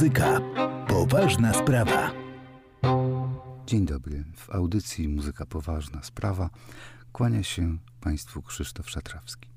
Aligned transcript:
Muzyka. 0.00 0.40
Poważna 0.88 1.54
sprawa. 1.54 2.10
Dzień 3.66 3.86
dobry. 3.86 4.24
W 4.36 4.50
audycji 4.50 5.08
Muzyka 5.08 5.46
Poważna 5.46 6.02
Sprawa 6.02 6.50
kłania 7.12 7.42
się 7.42 7.78
Państwu 8.00 8.42
Krzysztof 8.42 8.90
Szatrawski. 8.90 9.50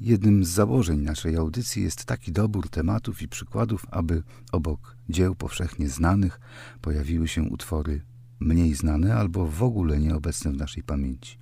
Jednym 0.00 0.44
z 0.44 0.48
założeń 0.48 1.00
naszej 1.00 1.36
audycji 1.36 1.82
jest 1.82 2.04
taki 2.04 2.32
dobór 2.32 2.68
tematów 2.68 3.22
i 3.22 3.28
przykładów, 3.28 3.86
aby 3.90 4.22
obok 4.52 4.96
dzieł 5.08 5.34
powszechnie 5.34 5.88
znanych 5.88 6.40
pojawiły 6.80 7.28
się 7.28 7.42
utwory 7.42 8.02
mniej 8.40 8.74
znane 8.74 9.14
albo 9.14 9.46
w 9.46 9.62
ogóle 9.62 9.98
nieobecne 9.98 10.52
w 10.52 10.56
naszej 10.56 10.82
pamięci. 10.82 11.38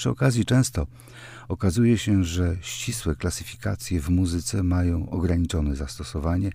Przy 0.00 0.10
okazji 0.10 0.44
często 0.44 0.86
okazuje 1.48 1.98
się, 1.98 2.24
że 2.24 2.56
ścisłe 2.60 3.16
klasyfikacje 3.16 4.00
w 4.00 4.10
muzyce 4.10 4.62
mają 4.62 5.10
ograniczone 5.10 5.76
zastosowanie, 5.76 6.52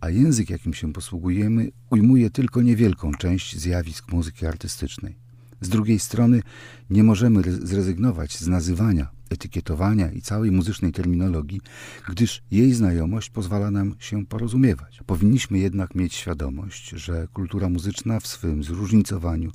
a 0.00 0.10
język, 0.10 0.50
jakim 0.50 0.74
się 0.74 0.92
posługujemy, 0.92 1.70
ujmuje 1.90 2.30
tylko 2.30 2.62
niewielką 2.62 3.12
część 3.12 3.58
zjawisk 3.58 4.12
muzyki 4.12 4.46
artystycznej. 4.46 5.16
Z 5.60 5.68
drugiej 5.68 5.98
strony 5.98 6.42
nie 6.90 7.04
możemy 7.04 7.42
zrezygnować 7.66 8.38
z 8.38 8.48
nazywania 8.48 9.17
etykietowania 9.30 10.10
i 10.10 10.22
całej 10.22 10.50
muzycznej 10.50 10.92
terminologii, 10.92 11.60
gdyż 12.08 12.42
jej 12.50 12.72
znajomość 12.72 13.30
pozwala 13.30 13.70
nam 13.70 13.94
się 13.98 14.26
porozumiewać. 14.26 15.00
Powinniśmy 15.06 15.58
jednak 15.58 15.94
mieć 15.94 16.14
świadomość, 16.14 16.88
że 16.88 17.28
kultura 17.32 17.68
muzyczna 17.68 18.20
w 18.20 18.26
swym 18.26 18.64
zróżnicowaniu 18.64 19.50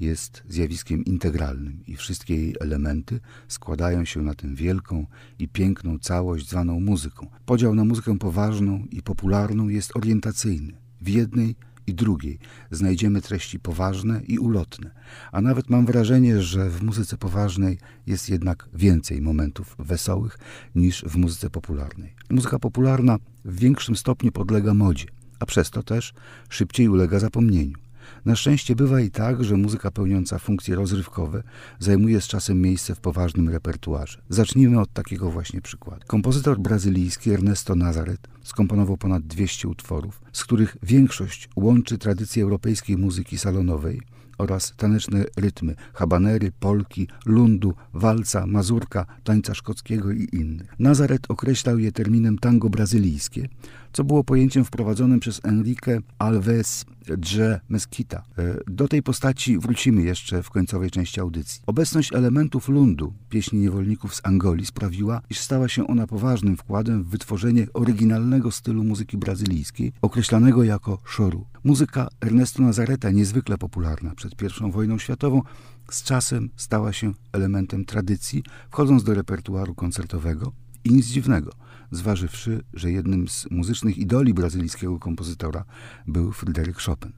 jest 0.00 0.42
zjawiskiem 0.48 1.04
integralnym 1.04 1.80
i 1.86 1.96
wszystkie 1.96 2.36
jej 2.36 2.54
elementy 2.60 3.20
składają 3.48 4.04
się 4.04 4.22
na 4.22 4.34
tę 4.34 4.54
wielką 4.54 5.06
i 5.38 5.48
piękną 5.48 5.98
całość 5.98 6.48
zwaną 6.48 6.80
muzyką. 6.80 7.26
Podział 7.46 7.74
na 7.74 7.84
muzykę 7.84 8.18
poważną 8.18 8.84
i 8.90 9.02
popularną 9.02 9.68
jest 9.68 9.96
orientacyjny. 9.96 10.72
W 11.00 11.08
jednej 11.08 11.56
i 11.86 11.94
drugiej 11.94 12.38
znajdziemy 12.70 13.22
treści 13.22 13.60
poważne 13.60 14.20
i 14.26 14.38
ulotne, 14.38 14.90
a 15.32 15.40
nawet 15.40 15.70
mam 15.70 15.86
wrażenie, 15.86 16.42
że 16.42 16.70
w 16.70 16.82
muzyce 16.82 17.16
poważnej 17.16 17.78
jest 18.06 18.28
jednak 18.28 18.68
więcej 18.74 19.22
momentów 19.22 19.76
wesołych 19.78 20.38
niż 20.74 21.04
w 21.04 21.16
muzyce 21.16 21.50
popularnej. 21.50 22.14
Muzyka 22.30 22.58
popularna 22.58 23.18
w 23.44 23.58
większym 23.58 23.96
stopniu 23.96 24.32
podlega 24.32 24.74
modzie, 24.74 25.06
a 25.40 25.46
przez 25.46 25.70
to 25.70 25.82
też 25.82 26.12
szybciej 26.48 26.88
ulega 26.88 27.18
zapomnieniu. 27.18 27.83
Na 28.24 28.36
szczęście 28.36 28.76
bywa 28.76 29.00
i 29.00 29.10
tak, 29.10 29.44
że 29.44 29.56
muzyka 29.56 29.90
pełniąca 29.90 30.38
funkcje 30.38 30.74
rozrywkowe 30.74 31.42
zajmuje 31.78 32.20
z 32.20 32.26
czasem 32.26 32.60
miejsce 32.60 32.94
w 32.94 33.00
poważnym 33.00 33.48
repertuarze. 33.48 34.22
Zacznijmy 34.28 34.80
od 34.80 34.92
takiego 34.92 35.30
właśnie 35.30 35.60
przykładu. 35.60 36.06
Kompozytor 36.06 36.58
brazylijski 36.58 37.30
Ernesto 37.30 37.74
Nazaret 37.74 38.28
skomponował 38.42 38.96
ponad 38.96 39.22
200 39.22 39.68
utworów, 39.68 40.20
z 40.32 40.44
których 40.44 40.76
większość 40.82 41.48
łączy 41.56 41.98
tradycję 41.98 42.42
europejskiej 42.42 42.96
muzyki 42.96 43.38
salonowej 43.38 44.00
oraz 44.38 44.74
taneczne 44.76 45.24
rytmy 45.36 45.74
habanery, 45.94 46.52
polki, 46.60 47.08
lundu, 47.26 47.74
walca, 47.92 48.46
mazurka, 48.46 49.06
tańca 49.24 49.54
szkockiego 49.54 50.12
i 50.12 50.28
innych. 50.32 50.74
Nazaret 50.78 51.26
określał 51.28 51.78
je 51.78 51.92
terminem 51.92 52.38
tango 52.38 52.70
brazylijskie, 52.70 53.48
co 53.94 54.04
było 54.04 54.24
pojęciem 54.24 54.64
wprowadzonym 54.64 55.20
przez 55.20 55.40
Enrique 55.44 56.00
Alves 56.18 56.84
Dże 57.18 57.60
Mesquita. 57.68 58.22
E, 58.38 58.56
do 58.66 58.88
tej 58.88 59.02
postaci 59.02 59.58
wrócimy 59.58 60.02
jeszcze 60.02 60.42
w 60.42 60.50
końcowej 60.50 60.90
części 60.90 61.20
audycji. 61.20 61.62
Obecność 61.66 62.12
elementów 62.12 62.68
lundu, 62.68 63.14
pieśni 63.28 63.60
niewolników 63.60 64.14
z 64.14 64.20
Angolii, 64.24 64.66
sprawiła, 64.66 65.20
iż 65.30 65.38
stała 65.38 65.68
się 65.68 65.86
ona 65.86 66.06
poważnym 66.06 66.56
wkładem 66.56 67.04
w 67.04 67.08
wytworzenie 67.08 67.66
oryginalnego 67.74 68.50
stylu 68.50 68.84
muzyki 68.84 69.16
brazylijskiej, 69.16 69.92
określanego 70.02 70.64
jako 70.64 70.98
szoru. 71.04 71.46
Muzyka 71.64 72.08
Ernesto 72.20 72.62
Nazareta, 72.62 73.10
niezwykle 73.10 73.58
popularna 73.58 74.14
przed 74.14 74.32
I 74.42 74.70
wojną 74.70 74.98
światową, 74.98 75.42
z 75.90 76.02
czasem 76.02 76.50
stała 76.56 76.92
się 76.92 77.12
elementem 77.32 77.84
tradycji, 77.84 78.42
wchodząc 78.70 79.04
do 79.04 79.14
repertuaru 79.14 79.74
koncertowego 79.74 80.52
i 80.84 80.92
nic 80.92 81.06
dziwnego– 81.06 81.52
zważywszy, 81.96 82.62
że 82.74 82.92
jednym 82.92 83.28
z 83.28 83.50
muzycznych 83.50 83.98
idoli 83.98 84.34
brazylijskiego 84.34 84.98
kompozytora 84.98 85.64
był 86.06 86.32
Fryderyk 86.32 86.76
Chopin. 86.76 87.12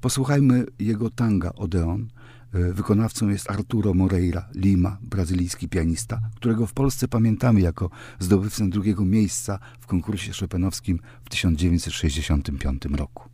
Posłuchajmy 0.00 0.66
jego 0.78 1.10
tanga 1.10 1.52
Odeon. 1.52 2.08
E, 2.52 2.72
wykonawcą 2.72 3.28
jest 3.28 3.50
Arturo 3.50 3.94
Moreira 3.94 4.48
Lima, 4.54 4.98
brazylijski 5.02 5.68
pianista, 5.68 6.20
którego 6.36 6.66
w 6.66 6.72
Polsce 6.72 7.08
pamiętamy 7.08 7.60
jako 7.60 7.90
zdobywcę 8.18 8.68
drugiego 8.68 9.04
miejsca 9.04 9.58
w 9.80 9.86
konkursie 9.86 10.32
chopinowskim 10.40 10.98
w 11.24 11.28
1965 11.28 12.84
roku. 12.84 13.31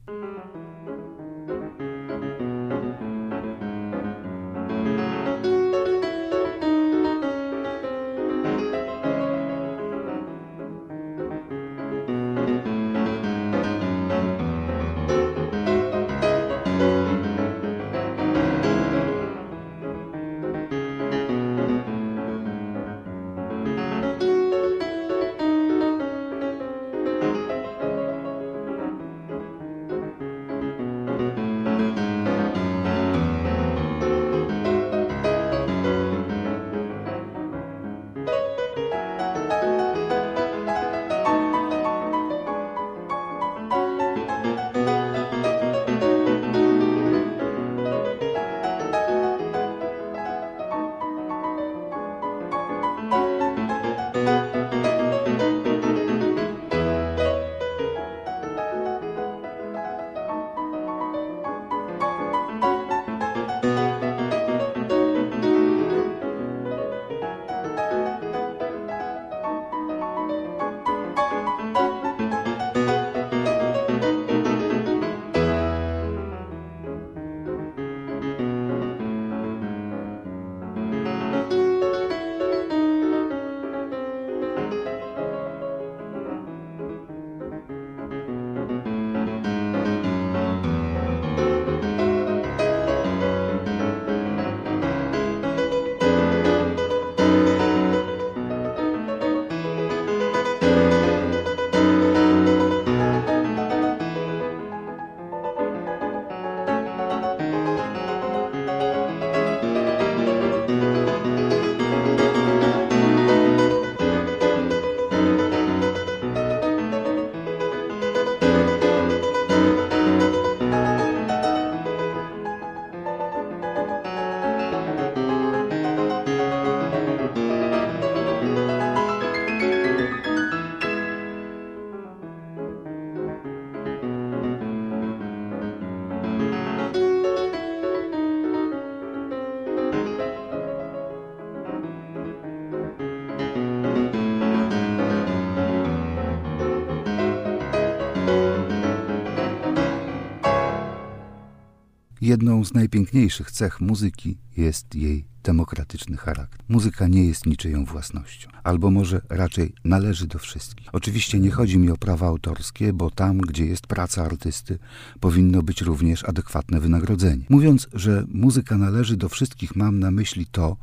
Jedną 152.29 152.65
z 152.65 152.75
najpiękniejszych 152.75 153.51
cech 153.51 153.81
muzyki 153.81 154.39
jest 154.57 154.95
jej 154.95 155.25
demokratyczny 155.49 156.17
charakter. 156.17 156.61
Muzyka 156.69 157.09
nie 157.09 157.25
jest 157.25 157.47
niczyją 157.47 157.85
własnością, 157.85 158.49
albo 158.65 158.91
może 158.91 159.21
raczej 159.29 159.73
należy 159.85 160.27
do 160.27 160.39
wszystkich. 160.39 160.89
Oczywiście 160.93 161.41
nie 161.41 161.50
chodzi 161.50 161.79
mi 161.79 161.91
o 161.91 161.97
prawa 161.97 162.27
autorskie, 162.27 162.93
bo 162.93 163.11
tam, 163.11 163.39
gdzie 163.39 163.67
jest 163.67 163.87
praca 163.87 164.25
artysty, 164.25 164.79
powinno 165.21 165.62
być 165.62 165.83
również 165.83 166.25
adekwatne 166.25 166.81
wynagrodzenie. 166.81 167.45
Mówiąc, 167.49 167.89
że 167.93 168.25
muzyka 168.29 168.79
należy 168.79 169.17
do 169.17 169.29
wszystkich, 169.29 169.77
mam 169.77 169.99
na 169.99 170.11
myśli 170.11 170.47
to, 170.47 170.77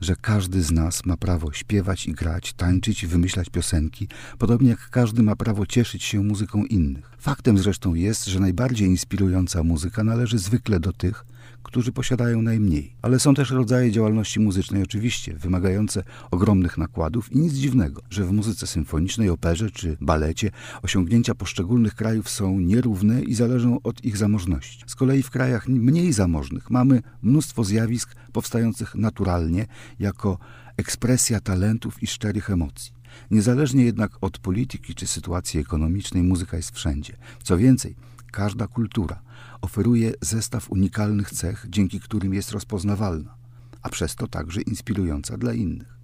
że 0.00 0.16
każdy 0.16 0.62
z 0.62 0.70
nas 0.70 1.06
ma 1.06 1.16
prawo 1.16 1.52
śpiewać 1.52 2.06
i 2.06 2.12
grać, 2.12 2.52
tańczyć 2.52 3.02
i 3.02 3.06
wymyślać 3.06 3.48
piosenki, 3.50 4.08
podobnie 4.38 4.70
jak 4.70 4.90
każdy 4.90 5.22
ma 5.22 5.36
prawo 5.36 5.66
cieszyć 5.66 6.02
się 6.02 6.22
muzyką 6.22 6.64
innych. 6.64 7.10
Faktem 7.18 7.58
zresztą 7.58 7.94
jest, 7.94 8.26
że 8.26 8.40
najbardziej 8.40 8.88
inspirująca 8.88 9.62
muzyka 9.62 10.04
należy 10.04 10.38
zwykle 10.38 10.80
do 10.80 10.92
tych, 10.92 11.24
którzy 11.62 11.92
posiadają 11.92 12.42
najmniej. 12.42 12.96
Ale 13.02 13.18
są 13.18 13.34
też 13.34 13.50
rodzaje 13.50 13.92
działalności 13.92 14.40
muzycznej, 14.40 14.82
oczywiście, 14.82 15.34
wymagające 15.34 16.02
ogromnych 16.30 16.78
nakładów 16.78 17.32
i 17.32 17.38
nic 17.38 17.52
dziwnego, 17.52 18.02
że 18.10 18.24
w 18.24 18.32
muzyce 18.32 18.66
symfonicznej, 18.66 19.28
operze 19.28 19.70
czy 19.70 19.96
balecie 20.00 20.50
osiągnięcia 20.82 21.34
poszczególnych 21.34 21.94
krajów 21.94 22.30
są 22.30 22.60
nierówne 22.60 23.22
i 23.22 23.34
zależą 23.34 23.78
od 23.82 24.04
ich 24.04 24.16
zamożności. 24.16 24.84
Z 24.86 24.94
kolei 24.94 25.22
w 25.22 25.30
krajach 25.30 25.68
mniej 25.68 26.12
zamożnych 26.12 26.70
mamy 26.70 27.02
mnóstwo 27.22 27.64
zjawisk 27.64 28.14
powstających 28.32 28.94
naturalnie 28.94 29.66
jako 29.98 30.38
ekspresja 30.76 31.40
talentów 31.40 32.02
i 32.02 32.06
szczerych 32.06 32.50
emocji. 32.50 32.92
Niezależnie 33.30 33.84
jednak 33.84 34.12
od 34.20 34.38
polityki 34.38 34.94
czy 34.94 35.06
sytuacji 35.06 35.60
ekonomicznej, 35.60 36.22
muzyka 36.22 36.56
jest 36.56 36.70
wszędzie. 36.70 37.16
Co 37.42 37.56
więcej, 37.56 37.96
każda 38.30 38.66
kultura 38.66 39.22
oferuje 39.60 40.12
zestaw 40.20 40.70
unikalnych 40.70 41.30
cech, 41.30 41.66
dzięki 41.68 42.00
którym 42.00 42.34
jest 42.34 42.52
rozpoznawalna, 42.52 43.34
a 43.82 43.88
przez 43.88 44.16
to 44.16 44.26
także 44.26 44.60
inspirująca 44.60 45.36
dla 45.36 45.52
innych. 45.52 46.00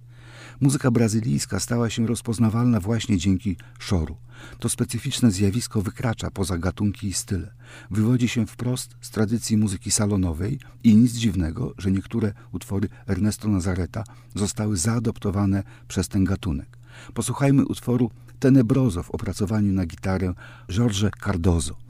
Muzyka 0.61 0.91
brazylijska 0.91 1.59
stała 1.59 1.89
się 1.89 2.07
rozpoznawalna 2.07 2.79
właśnie 2.79 3.17
dzięki 3.17 3.57
szoru. 3.79 4.17
To 4.59 4.69
specyficzne 4.69 5.31
zjawisko 5.31 5.81
wykracza 5.81 6.31
poza 6.31 6.57
gatunki 6.57 7.07
i 7.07 7.13
style. 7.13 7.53
Wywodzi 7.91 8.27
się 8.27 8.45
wprost 8.45 8.95
z 9.01 9.09
tradycji 9.09 9.57
muzyki 9.57 9.91
salonowej 9.91 10.59
i 10.83 10.95
nic 10.95 11.13
dziwnego, 11.13 11.73
że 11.77 11.91
niektóre 11.91 12.33
utwory 12.51 12.89
Ernesto 13.07 13.47
Nazareta 13.47 14.03
zostały 14.35 14.77
zaadoptowane 14.77 15.63
przez 15.87 16.07
ten 16.07 16.23
gatunek. 16.23 16.77
Posłuchajmy 17.13 17.65
utworu 17.65 18.11
Tenebroso 18.39 19.03
w 19.03 19.11
opracowaniu 19.11 19.73
na 19.73 19.85
gitarę 19.85 20.33
Jorge 20.69 21.09
Cardozo. 21.23 21.86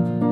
Thank 0.00 0.22
you. 0.22 0.29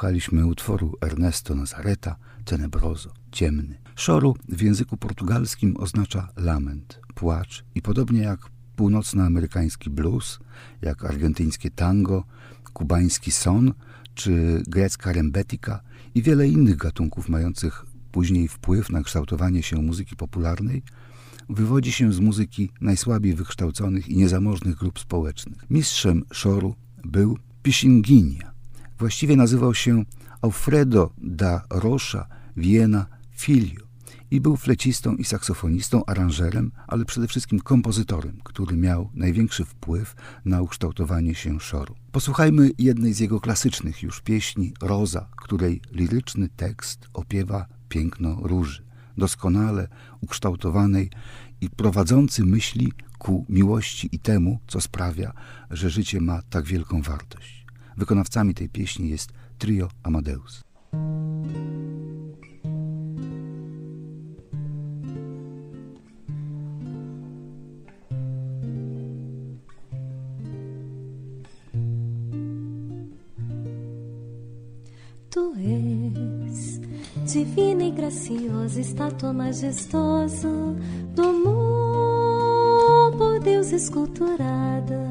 Wysłuchaliśmy 0.00 0.46
utworu 0.46 0.96
Ernesto 1.00 1.54
Nazareta 1.54 2.16
Tenebroso, 2.44 3.12
ciemny. 3.32 3.78
Szoru 3.96 4.36
w 4.48 4.62
języku 4.62 4.96
portugalskim 4.96 5.76
oznacza 5.76 6.28
lament, 6.36 7.00
płacz 7.14 7.64
i 7.74 7.82
podobnie 7.82 8.20
jak 8.20 8.40
północnoamerykański 8.76 9.90
blues, 9.90 10.38
jak 10.82 11.04
argentyńskie 11.04 11.70
tango, 11.70 12.24
kubański 12.72 13.32
son 13.32 13.72
czy 14.14 14.62
grecka 14.66 15.12
rembetika 15.12 15.80
i 16.14 16.22
wiele 16.22 16.48
innych 16.48 16.76
gatunków 16.76 17.28
mających 17.28 17.84
później 18.12 18.48
wpływ 18.48 18.90
na 18.90 19.02
kształtowanie 19.02 19.62
się 19.62 19.76
muzyki 19.76 20.16
popularnej, 20.16 20.82
wywodzi 21.48 21.92
się 21.92 22.12
z 22.12 22.20
muzyki 22.20 22.70
najsłabiej 22.80 23.34
wykształconych 23.34 24.08
i 24.08 24.16
niezamożnych 24.16 24.76
grup 24.76 24.98
społecznych. 24.98 25.70
Mistrzem 25.70 26.24
szoru 26.32 26.74
był 27.04 27.38
Pisinginia. 27.62 28.49
Właściwie 29.00 29.36
nazywał 29.36 29.74
się 29.74 30.04
Alfredo 30.42 31.12
da 31.18 31.64
Rocha 31.70 32.26
Viena 32.56 33.06
Filio 33.30 33.80
i 34.30 34.40
był 34.40 34.56
flecistą 34.56 35.16
i 35.16 35.24
saksofonistą, 35.24 36.04
aranżerem, 36.04 36.72
ale 36.86 37.04
przede 37.04 37.28
wszystkim 37.28 37.60
kompozytorem, 37.60 38.38
który 38.44 38.76
miał 38.76 39.10
największy 39.14 39.64
wpływ 39.64 40.14
na 40.44 40.62
ukształtowanie 40.62 41.34
się 41.34 41.60
szoru. 41.60 41.94
Posłuchajmy 42.12 42.70
jednej 42.78 43.12
z 43.12 43.18
jego 43.18 43.40
klasycznych 43.40 44.02
już 44.02 44.20
pieśni 44.20 44.72
Roza, 44.82 45.28
której 45.36 45.80
liryczny 45.92 46.48
tekst 46.48 47.08
opiewa 47.12 47.66
piękno 47.88 48.36
róży, 48.42 48.82
doskonale 49.18 49.88
ukształtowanej 50.20 51.10
i 51.60 51.70
prowadzący 51.70 52.44
myśli 52.44 52.92
ku 53.18 53.46
miłości 53.48 54.08
i 54.12 54.18
temu, 54.18 54.58
co 54.66 54.80
sprawia, 54.80 55.32
że 55.70 55.90
życie 55.90 56.20
ma 56.20 56.42
tak 56.42 56.64
wielką 56.64 57.02
wartość. 57.02 57.59
Wykonawcami 57.96 58.54
tej 58.54 58.68
pieśni 58.68 59.08
jest 59.08 59.32
trio 59.58 59.88
Amadeus. 60.02 60.62
Tu 75.30 75.54
és 75.54 76.80
divina 77.32 77.84
e 77.84 77.90
graciosa, 77.92 78.80
estátua 78.80 79.32
majestosa 79.32 80.48
do 81.14 81.22
amor 81.22 83.16
por 83.16 83.40
Deus 83.40 83.72
esculturada 83.72 85.09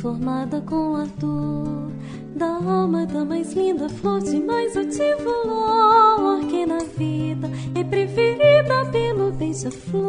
formada 0.00 0.60
com 0.60 0.94
ardor 0.94 1.90
da 2.36 2.46
alma 2.46 3.04
da 3.04 3.24
mais 3.24 3.52
linda 3.52 3.88
flor 3.88 4.20
de 4.20 4.38
mais 4.38 4.76
ativo 4.76 5.28
lor 5.44 6.40
que 6.48 6.64
na 6.64 6.78
vida 6.78 7.50
é 7.74 7.82
preferida 7.82 8.84
pelo 8.92 9.32
beija-flor. 9.32 10.04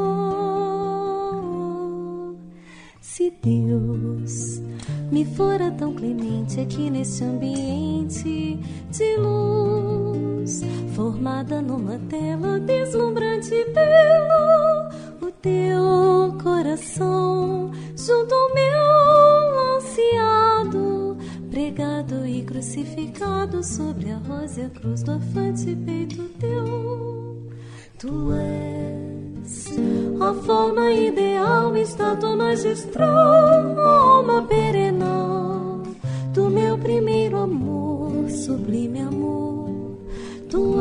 Se 3.02 3.34
Deus 3.42 4.62
me 5.12 5.26
fora 5.26 5.72
tão 5.72 5.96
clemente 5.96 6.60
aqui 6.62 6.92
neste 6.92 7.24
ambiente 7.24 8.60
de 8.92 9.18
luz, 9.18 10.62
formada 10.96 11.64
numa 11.64 11.98
tela 12.10 12.60
deslumbrante 12.60 13.66
pelo 13.74 15.28
o 15.28 15.32
teu 15.42 16.38
coração, 16.44 17.72
junto 17.96 18.36
ao 18.36 18.54
meu 18.54 19.29
ansiado, 20.00 21.18
pregado 21.50 22.26
e 22.26 22.44
crucificado 22.44 23.64
sobre 23.64 24.12
a 24.12 24.18
rosa 24.18 24.62
e 24.62 24.66
a 24.66 24.70
cruz 24.70 25.04
do 25.04 25.12
afante 25.12 25.76
peito 25.76 26.24
teu. 26.40 27.50
Tu 27.98 28.32
és 28.34 29.78
a 30.22 30.34
forma 30.46 30.92
ideal, 30.92 31.76
estátua 31.76 32.36
magistral, 32.36 33.80
alma 33.80 34.44
perenal 34.44 35.82
do 36.34 36.50
meu 36.50 36.78
primeiro 36.78 37.38
amor, 37.38 38.30
sublime 38.30 39.02
amor. 39.02 39.98
Tu 40.50 40.76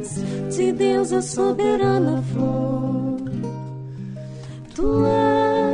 és 0.00 0.56
de 0.56 0.72
Deus 0.72 1.12
a 1.12 1.20
soberana 1.20 2.22
flor. 2.22 3.20
Tu 4.74 5.04
és 5.06 5.71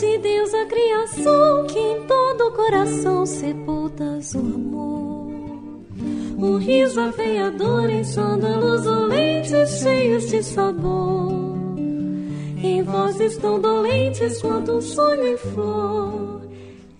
de 0.00 0.18
Deus 0.18 0.52
a 0.52 0.66
criação 0.66 1.66
que 1.66 1.78
em 1.78 2.02
todo 2.02 2.48
o 2.48 2.52
coração 2.52 3.24
sepultas 3.24 4.34
o 4.34 4.40
amor. 4.40 5.30
Um 6.36 6.58
riso 6.58 7.00
aveiador 7.00 7.88
enchendo 7.88 8.46
a 8.46 8.56
luz 8.58 8.86
olentes 8.86 9.70
cheios 9.80 10.28
de 10.28 10.42
sabor. 10.42 11.32
Em 12.62 12.82
vozes 12.82 13.38
tão 13.38 13.58
dolentes 13.58 14.42
quanto 14.42 14.72
um 14.72 14.80
sonho 14.82 15.28
em 15.28 15.36
flor. 15.38 16.42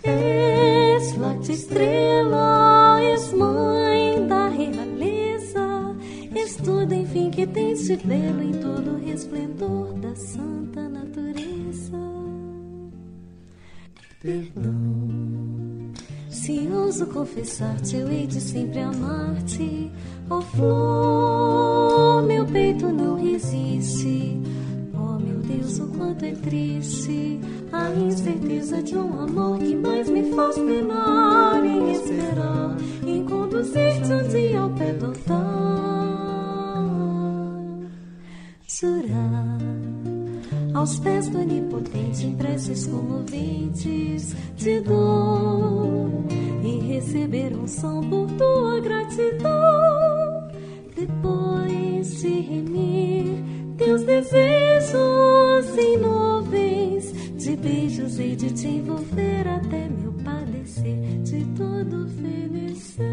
És 0.03 1.13
forte 1.17 1.53
estrela, 1.53 2.99
és 3.03 3.31
mãe 3.35 4.27
da 4.27 4.49
realeza. 4.49 5.95
És 6.35 6.57
tudo, 6.57 6.95
enfim, 6.95 7.31
que 7.31 7.47
tens 7.47 7.85
de 7.85 7.97
belo 7.97 8.43
em 8.43 8.53
todo 8.53 8.93
o 8.93 9.05
resplendor 9.05 9.93
da 9.95 10.15
santa 10.15 10.89
natureza. 10.89 12.16
Perdão. 14.27 15.93
Se 16.29 16.69
ouso 16.69 17.07
confessar-te, 17.07 17.95
eu 17.95 18.11
hei 18.11 18.27
de 18.27 18.41
sempre 18.41 18.81
amar-te. 18.81 19.89
Ó 20.29 20.41
flor, 20.41 22.25
meu 22.25 22.45
peito 22.45 22.89
não 22.89 23.15
resiste. 23.23 24.37
Oh 24.93 25.17
meu 25.21 25.39
Deus, 25.39 25.79
o 25.79 25.87
quanto 25.87 26.25
é 26.25 26.33
triste 26.33 27.39
a 27.71 27.89
incerteza 27.93 28.83
de 28.83 28.97
um 28.97 29.21
amor 29.21 29.61
que 29.61 29.77
mais 29.77 30.11
me 30.11 30.25
faz 30.35 30.59
penar 30.59 31.65
em 31.65 31.93
esperar, 31.93 32.77
em 33.07 33.25
conduzir-te 33.25 34.13
um 34.13 34.29
dia 34.29 34.61
ao 34.61 34.71
pé 34.71 34.93
do 34.95 35.07
altar. 35.07 35.37
Jurar 38.67 40.16
aos 40.77 40.99
pés 40.99 41.29
do 41.29 41.41
onipotente, 41.41 42.27
em 42.27 42.35
preces 42.35 42.87
comoventes 42.87 44.37
de 44.57 44.81
dor 44.81 46.11
e 46.63 46.79
receber 46.93 47.57
um 47.57 47.67
som 47.67 48.03
por 48.03 48.31
tua 48.33 48.81
gratidão. 48.81 50.51
Depois 50.95 52.21
de 52.21 52.41
remir 52.41 53.43
teus 53.79 54.03
desejos 54.03 55.79
em 55.79 55.97
nuvens 55.97 57.13
de 57.37 57.57
beijos 57.57 58.19
e 58.19 58.37
de 58.37 58.51
te 58.51 58.69
envolver 58.69 59.49
até 59.49 59.89
meu 59.89 60.13
padecer 60.25 61.23
de 61.23 61.43
todo 61.57 62.07
fenecer. 62.09 63.07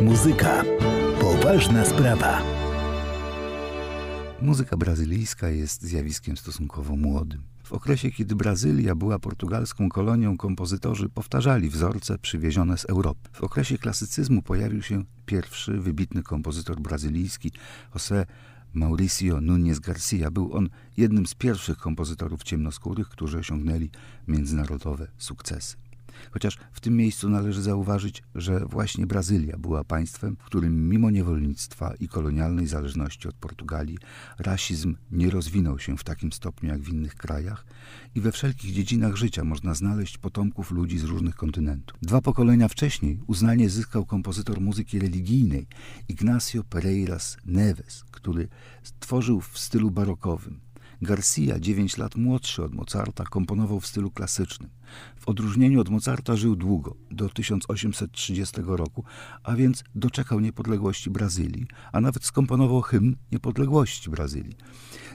Muzyka. 0.00 0.64
Poważna 1.20 1.84
sprawa. 1.84 2.57
Muzyka 4.42 4.76
brazylijska 4.76 5.48
jest 5.48 5.82
zjawiskiem 5.82 6.36
stosunkowo 6.36 6.96
młodym. 6.96 7.42
W 7.64 7.72
okresie, 7.72 8.10
kiedy 8.10 8.36
Brazylia 8.36 8.94
była 8.94 9.18
portugalską 9.18 9.88
kolonią, 9.88 10.36
kompozytorzy 10.36 11.08
powtarzali 11.08 11.68
wzorce 11.70 12.18
przywiezione 12.18 12.78
z 12.78 12.84
Europy. 12.84 13.28
W 13.32 13.42
okresie 13.42 13.78
klasycyzmu 13.78 14.42
pojawił 14.42 14.82
się 14.82 15.04
pierwszy 15.26 15.72
wybitny 15.72 16.22
kompozytor 16.22 16.80
brazylijski, 16.80 17.52
José 17.94 18.26
Mauricio 18.74 19.40
Nunes 19.40 19.78
Garcia. 19.78 20.30
Był 20.30 20.52
on 20.52 20.68
jednym 20.96 21.26
z 21.26 21.34
pierwszych 21.34 21.78
kompozytorów 21.78 22.42
ciemnoskórych, 22.42 23.08
którzy 23.08 23.38
osiągnęli 23.38 23.90
międzynarodowe 24.28 25.06
sukcesy. 25.18 25.76
Chociaż 26.30 26.58
w 26.72 26.80
tym 26.80 26.96
miejscu 26.96 27.28
należy 27.28 27.62
zauważyć, 27.62 28.22
że 28.34 28.60
właśnie 28.60 29.06
Brazylia 29.06 29.56
była 29.58 29.84
państwem, 29.84 30.36
w 30.36 30.44
którym 30.44 30.88
mimo 30.88 31.10
niewolnictwa 31.10 31.94
i 32.00 32.08
kolonialnej 32.08 32.66
zależności 32.66 33.28
od 33.28 33.34
Portugalii 33.34 33.98
rasizm 34.38 34.96
nie 35.10 35.30
rozwinął 35.30 35.78
się 35.78 35.96
w 35.96 36.04
takim 36.04 36.32
stopniu 36.32 36.68
jak 36.68 36.80
w 36.80 36.88
innych 36.88 37.14
krajach 37.14 37.66
i 38.14 38.20
we 38.20 38.32
wszelkich 38.32 38.72
dziedzinach 38.72 39.16
życia 39.16 39.44
można 39.44 39.74
znaleźć 39.74 40.18
potomków 40.18 40.70
ludzi 40.70 40.98
z 40.98 41.04
różnych 41.04 41.34
kontynentów. 41.34 41.98
Dwa 42.02 42.20
pokolenia 42.20 42.68
wcześniej 42.68 43.20
uznanie 43.26 43.70
zyskał 43.70 44.06
kompozytor 44.06 44.60
muzyki 44.60 44.98
religijnej 44.98 45.66
Ignacio 46.08 46.64
Pereiras 46.64 47.36
Neves, 47.44 48.04
który 48.10 48.48
tworzył 49.00 49.40
w 49.40 49.58
stylu 49.58 49.90
barokowym. 49.90 50.60
Garcia, 51.02 51.60
9 51.60 51.98
lat 51.98 52.16
młodszy 52.16 52.64
od 52.64 52.74
Mozarta, 52.74 53.24
komponował 53.24 53.80
w 53.80 53.86
stylu 53.86 54.10
klasycznym. 54.10 54.70
W 55.16 55.28
odróżnieniu 55.28 55.80
od 55.80 55.88
Mozarta 55.88 56.36
żył 56.36 56.56
długo, 56.56 56.96
do 57.10 57.28
1830 57.28 58.56
roku, 58.66 59.04
a 59.42 59.56
więc 59.56 59.84
doczekał 59.94 60.40
niepodległości 60.40 61.10
Brazylii, 61.10 61.66
a 61.92 62.00
nawet 62.00 62.24
skomponował 62.24 62.80
hymn 62.80 63.16
niepodległości 63.32 64.10
Brazylii. 64.10 64.56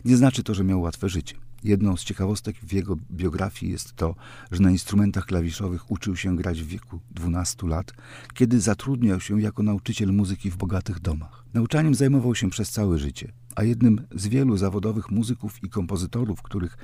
Nie 0.06 0.18
znaczy 0.18 0.44
to, 0.44 0.54
że 0.54 0.63
miał 0.63 0.82
łatwe 0.82 1.10
życie. 1.10 1.36
Jedną 1.63 1.98
z 1.98 2.04
ciekawostek 2.04 2.56
w 2.58 2.74
jego 2.74 2.96
biografii 3.12 3.72
jest 3.72 3.94
to, 3.94 4.16
że 4.52 4.62
na 4.62 4.72
instrumentach 4.72 5.25
klawiszowych 5.25 5.92
uczył 5.92 6.16
się 6.16 6.36
grać 6.36 6.62
w 6.62 6.68
wieku 6.68 7.00
12 7.12 7.68
lat, 7.68 7.94
kiedy 8.34 8.62
zatrudniał 8.62 9.20
się 9.20 9.42
jako 9.42 9.63
nauczyciel 9.63 10.13
muzyki 10.13 10.52
w 10.52 10.58
bogatych 10.58 11.00
domach. 11.00 11.46
Nauczaniem 11.54 11.96
zajmował 11.96 12.36
się 12.36 12.50
przez 12.50 12.72
całe 12.72 12.98
życie, 12.98 13.34
a 13.55 13.63
jednym 13.63 14.01
z 14.15 14.27
wielu 14.27 14.57
zawodowych 14.57 15.12
muzyków 15.12 15.63
i 15.63 15.69
kompozytorów, 15.69 16.41
których 16.41 16.77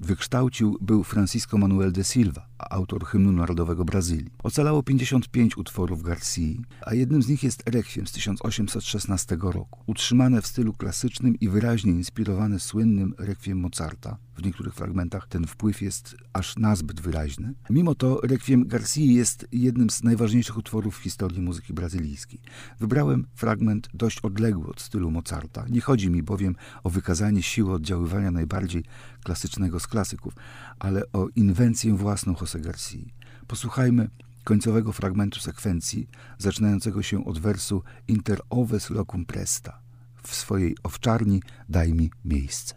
wykształcił 0.00 0.78
był 0.80 1.04
Francisco 1.04 1.58
Manuel 1.58 1.92
de 1.92 2.04
Silva, 2.04 2.46
autor 2.58 3.06
hymnu 3.06 3.32
narodowego 3.32 3.84
Brazylii. 3.84 4.30
Ocalało 4.42 4.82
55 4.82 5.56
utworów 5.56 6.02
Garcii, 6.02 6.60
a 6.80 6.94
jednym 6.94 7.22
z 7.22 7.28
nich 7.28 7.42
jest 7.42 7.62
Requiem 7.70 8.06
z 8.06 8.12
1816 8.12 9.36
roku, 9.40 9.80
utrzymane 9.86 10.42
w 10.42 10.46
stylu 10.46 10.72
klasycznym 10.72 11.40
i 11.40 11.48
wyraźnie 11.48 11.92
inspirowane 11.92 12.60
słynnym 12.60 13.14
Requiem 13.18 13.58
Mozarta. 13.58 14.16
W 14.36 14.42
niektórych 14.42 14.74
fragmentach 14.74 15.28
ten 15.28 15.46
wpływ 15.46 15.82
jest 15.82 16.16
aż 16.32 16.56
nazbyt 16.56 17.00
wyraźny. 17.00 17.54
Mimo 17.70 17.94
to 17.94 18.20
Requiem 18.22 18.68
Garcii 18.68 19.14
jest 19.14 19.48
jednym 19.52 19.90
z 19.90 20.02
najważniejszych 20.02 20.56
utworów 20.56 20.98
w 20.98 21.02
historii 21.02 21.40
muzyki 21.40 21.72
brazylijskiej. 21.72 22.40
Wybrałem 22.80 23.26
fragment 23.34 23.88
dość 23.94 24.20
odległy 24.20 24.66
od 24.66 24.80
stylu 24.80 25.10
Mozarta. 25.10 25.64
Nie 25.68 25.80
chodzi 25.80 26.10
mi 26.10 26.22
bowiem 26.22 26.56
o 26.84 26.90
wykazanie 26.90 27.42
siły 27.42 27.72
oddziaływania 27.72 28.30
najbardziej 28.30 28.84
klasycznego 29.24 29.80
z 29.80 29.86
klasyków, 29.86 30.34
ale 30.78 31.02
o 31.12 31.28
inwencję 31.36 31.94
własną 31.94 32.32
José 32.32 32.60
Garcia. 32.60 32.98
Posłuchajmy 33.46 34.08
końcowego 34.44 34.92
fragmentu 34.92 35.40
sekwencji, 35.40 36.08
zaczynającego 36.38 37.02
się 37.02 37.24
od 37.24 37.38
wersu 37.38 37.82
Inter 38.08 38.40
oves 38.50 38.90
locum 38.90 39.24
presta. 39.24 39.80
W 40.22 40.34
swojej 40.34 40.76
owczarni 40.82 41.42
daj 41.68 41.94
mi 41.94 42.10
miejsce. 42.24 42.74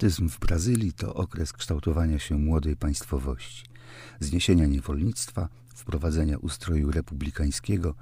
Romantyzm 0.00 0.28
w 0.28 0.38
Brazylii 0.38 0.92
to 0.92 1.14
okres 1.14 1.52
kształtowania 1.52 2.18
się 2.18 2.38
młodej 2.38 2.76
państwowości, 2.76 3.64
zniesienia 4.20 4.66
niewolnictwa, 4.66 5.48
wprowadzenia 5.74 6.38
ustroju 6.38 6.90
republikańskiego 6.90 7.94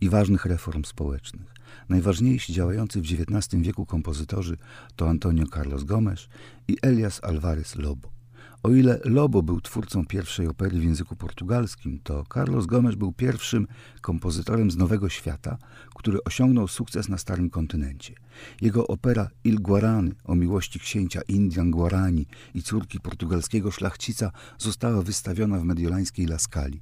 i 0.00 0.08
ważnych 0.08 0.46
reform 0.46 0.84
społecznych. 0.84 1.54
Najważniejsi 1.88 2.52
działający 2.52 3.00
w 3.00 3.04
XIX 3.04 3.62
wieku 3.62 3.86
kompozytorzy 3.86 4.56
to 4.96 5.08
Antonio 5.08 5.46
Carlos 5.46 5.84
Gomes 5.84 6.28
i 6.68 6.76
Elias 6.82 7.24
Alvarez 7.24 7.76
Lobo. 7.76 8.15
O 8.62 8.70
ile 8.70 9.00
Lobo 9.04 9.42
był 9.42 9.60
twórcą 9.60 10.06
pierwszej 10.06 10.46
opery 10.46 10.78
w 10.78 10.84
języku 10.84 11.16
portugalskim, 11.16 12.00
to 12.02 12.24
Carlos 12.34 12.66
Gomes 12.66 12.94
był 12.94 13.12
pierwszym 13.12 13.66
kompozytorem 14.00 14.70
z 14.70 14.76
Nowego 14.76 15.08
Świata, 15.08 15.58
który 15.94 16.24
osiągnął 16.24 16.68
sukces 16.68 17.08
na 17.08 17.18
Starym 17.18 17.50
Kontynencie. 17.50 18.14
Jego 18.60 18.86
opera 18.86 19.28
Il 19.44 19.60
Guarany 19.60 20.14
o 20.24 20.34
miłości 20.34 20.80
księcia 20.80 21.20
Indian 21.28 21.70
Guarani 21.70 22.26
i 22.54 22.62
córki 22.62 23.00
portugalskiego 23.00 23.70
szlachcica 23.70 24.32
została 24.58 25.02
wystawiona 25.02 25.58
w 25.58 25.64
mediolańskiej 25.64 26.26
Laskali. 26.26 26.80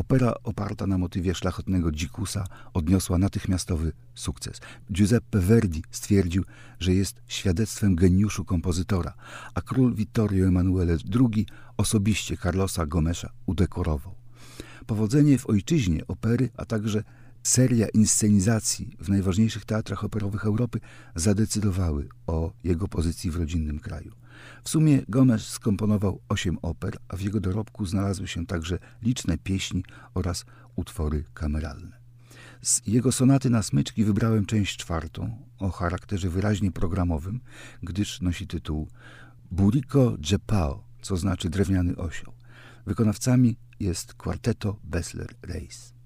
Opera 0.00 0.34
oparta 0.44 0.86
na 0.86 0.98
motywie 0.98 1.34
szlachetnego 1.34 1.92
dzikusa 1.92 2.44
odniosła 2.74 3.18
natychmiastowy 3.18 3.92
sukces. 4.14 4.60
Giuseppe 4.92 5.38
Verdi 5.38 5.82
stwierdził, 5.90 6.44
że 6.78 6.94
jest 6.94 7.22
świadectwem 7.26 7.96
geniuszu 7.96 8.44
kompozytora, 8.44 9.14
a 9.54 9.60
król 9.60 9.94
Vittorio 9.94 10.46
Emanuele 10.46 10.96
II 11.20 11.46
osobiście 11.76 12.36
Carlosa 12.36 12.86
Gomesza 12.86 13.30
udekorował. 13.46 14.14
Powodzenie 14.86 15.38
w 15.38 15.46
ojczyźnie 15.46 16.06
opery, 16.06 16.48
a 16.56 16.64
także 16.64 17.04
seria 17.42 17.88
inscenizacji 17.88 18.96
w 19.00 19.08
najważniejszych 19.08 19.64
teatrach 19.64 20.04
operowych 20.04 20.44
Europy 20.44 20.80
zadecydowały 21.14 22.08
o 22.26 22.52
jego 22.64 22.88
pozycji 22.88 23.30
w 23.30 23.36
rodzinnym 23.36 23.78
kraju. 23.78 24.12
W 24.62 24.68
sumie 24.68 25.02
Gomez 25.08 25.46
skomponował 25.46 26.20
osiem 26.28 26.58
oper, 26.62 26.96
a 27.08 27.16
w 27.16 27.20
jego 27.20 27.40
dorobku 27.40 27.86
znalazły 27.86 28.28
się 28.28 28.46
także 28.46 28.78
liczne 29.02 29.38
pieśni 29.38 29.84
oraz 30.14 30.44
utwory 30.76 31.24
kameralne. 31.34 32.00
Z 32.62 32.86
jego 32.86 33.12
sonaty 33.12 33.50
na 33.50 33.62
smyczki 33.62 34.04
wybrałem 34.04 34.46
część 34.46 34.76
czwartą 34.76 35.36
o 35.58 35.70
charakterze 35.70 36.28
wyraźnie 36.28 36.72
programowym, 36.72 37.40
gdyż 37.82 38.20
nosi 38.20 38.46
tytuł 38.46 38.88
Buriko 39.50 40.16
Jepao, 40.30 40.84
co 41.02 41.16
znaczy 41.16 41.50
drewniany 41.50 41.96
osioł. 41.96 42.34
Wykonawcami 42.86 43.56
jest 43.80 44.14
kwarteto 44.14 44.76
Bessler 44.84 45.34
Reis. 45.42 45.99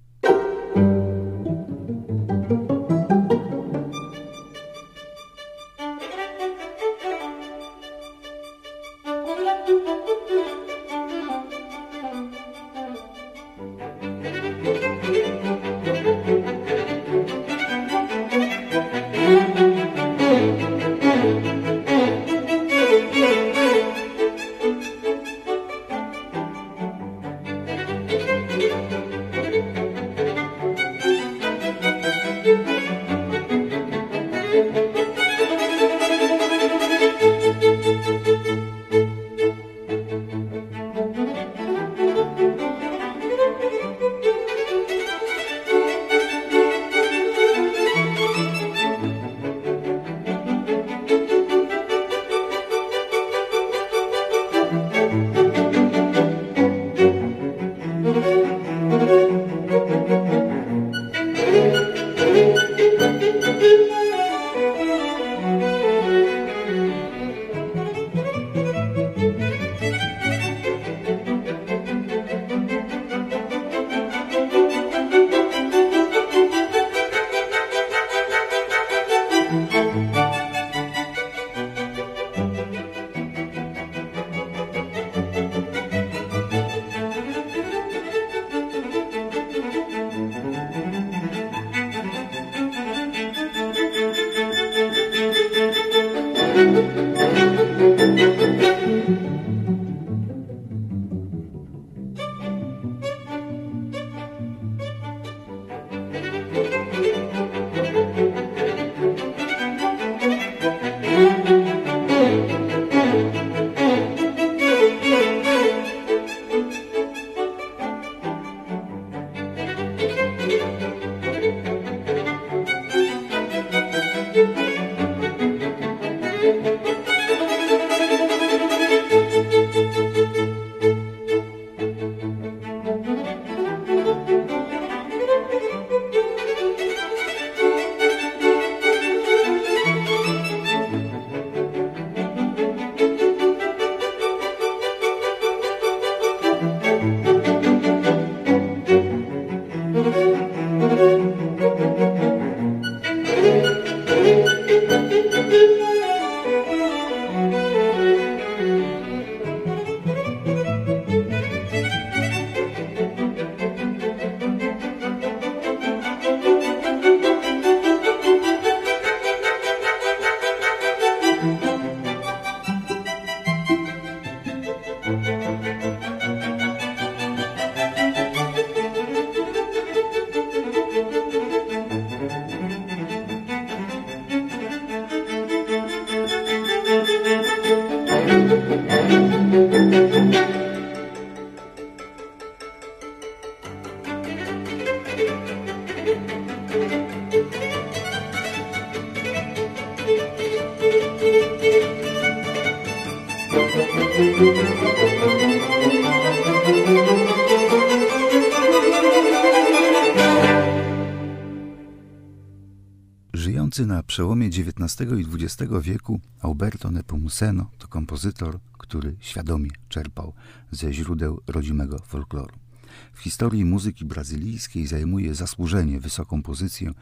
Żyjący 213.33 213.87
na 213.87 214.03
przełomie 214.03 214.47
XIX 214.47 215.11
i 215.19 215.45
XX 215.45 215.73
wieku 215.83 216.21
Alberto 216.41 216.91
Nepomuceno 216.91 217.71
to 217.79 217.89
kompozytor, 217.89 218.59
który 218.79 219.17
świadomie 219.21 219.71
czerpał 219.89 220.33
ze 220.71 220.93
źródeł 220.93 221.41
rodzimego 221.47 221.99
folkloru. 221.99 222.64
W 223.13 223.21
historii 223.21 223.65
muzyki 223.65 224.05
brazylijskiej 224.05 224.87
zajmuje 224.87 225.35
zasłużenie 225.35 226.01
wysoką 226.01 226.43
pozycję 226.43 226.93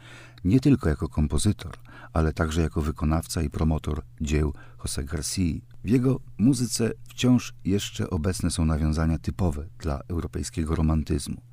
nie 0.43 0.59
tylko 0.59 0.89
jako 0.89 1.09
kompozytor, 1.09 1.77
ale 2.13 2.33
także 2.33 2.61
jako 2.61 2.81
wykonawca 2.81 3.41
i 3.41 3.49
promotor 3.49 4.01
dzieł 4.21 4.53
José 4.83 5.03
Garcia. 5.03 5.61
W 5.83 5.89
jego 5.89 6.19
muzyce 6.37 6.91
wciąż 7.09 7.53
jeszcze 7.65 8.09
obecne 8.09 8.51
są 8.51 8.65
nawiązania 8.65 9.19
typowe 9.19 9.65
dla 9.79 9.99
europejskiego 10.07 10.75
romantyzmu 10.75 11.52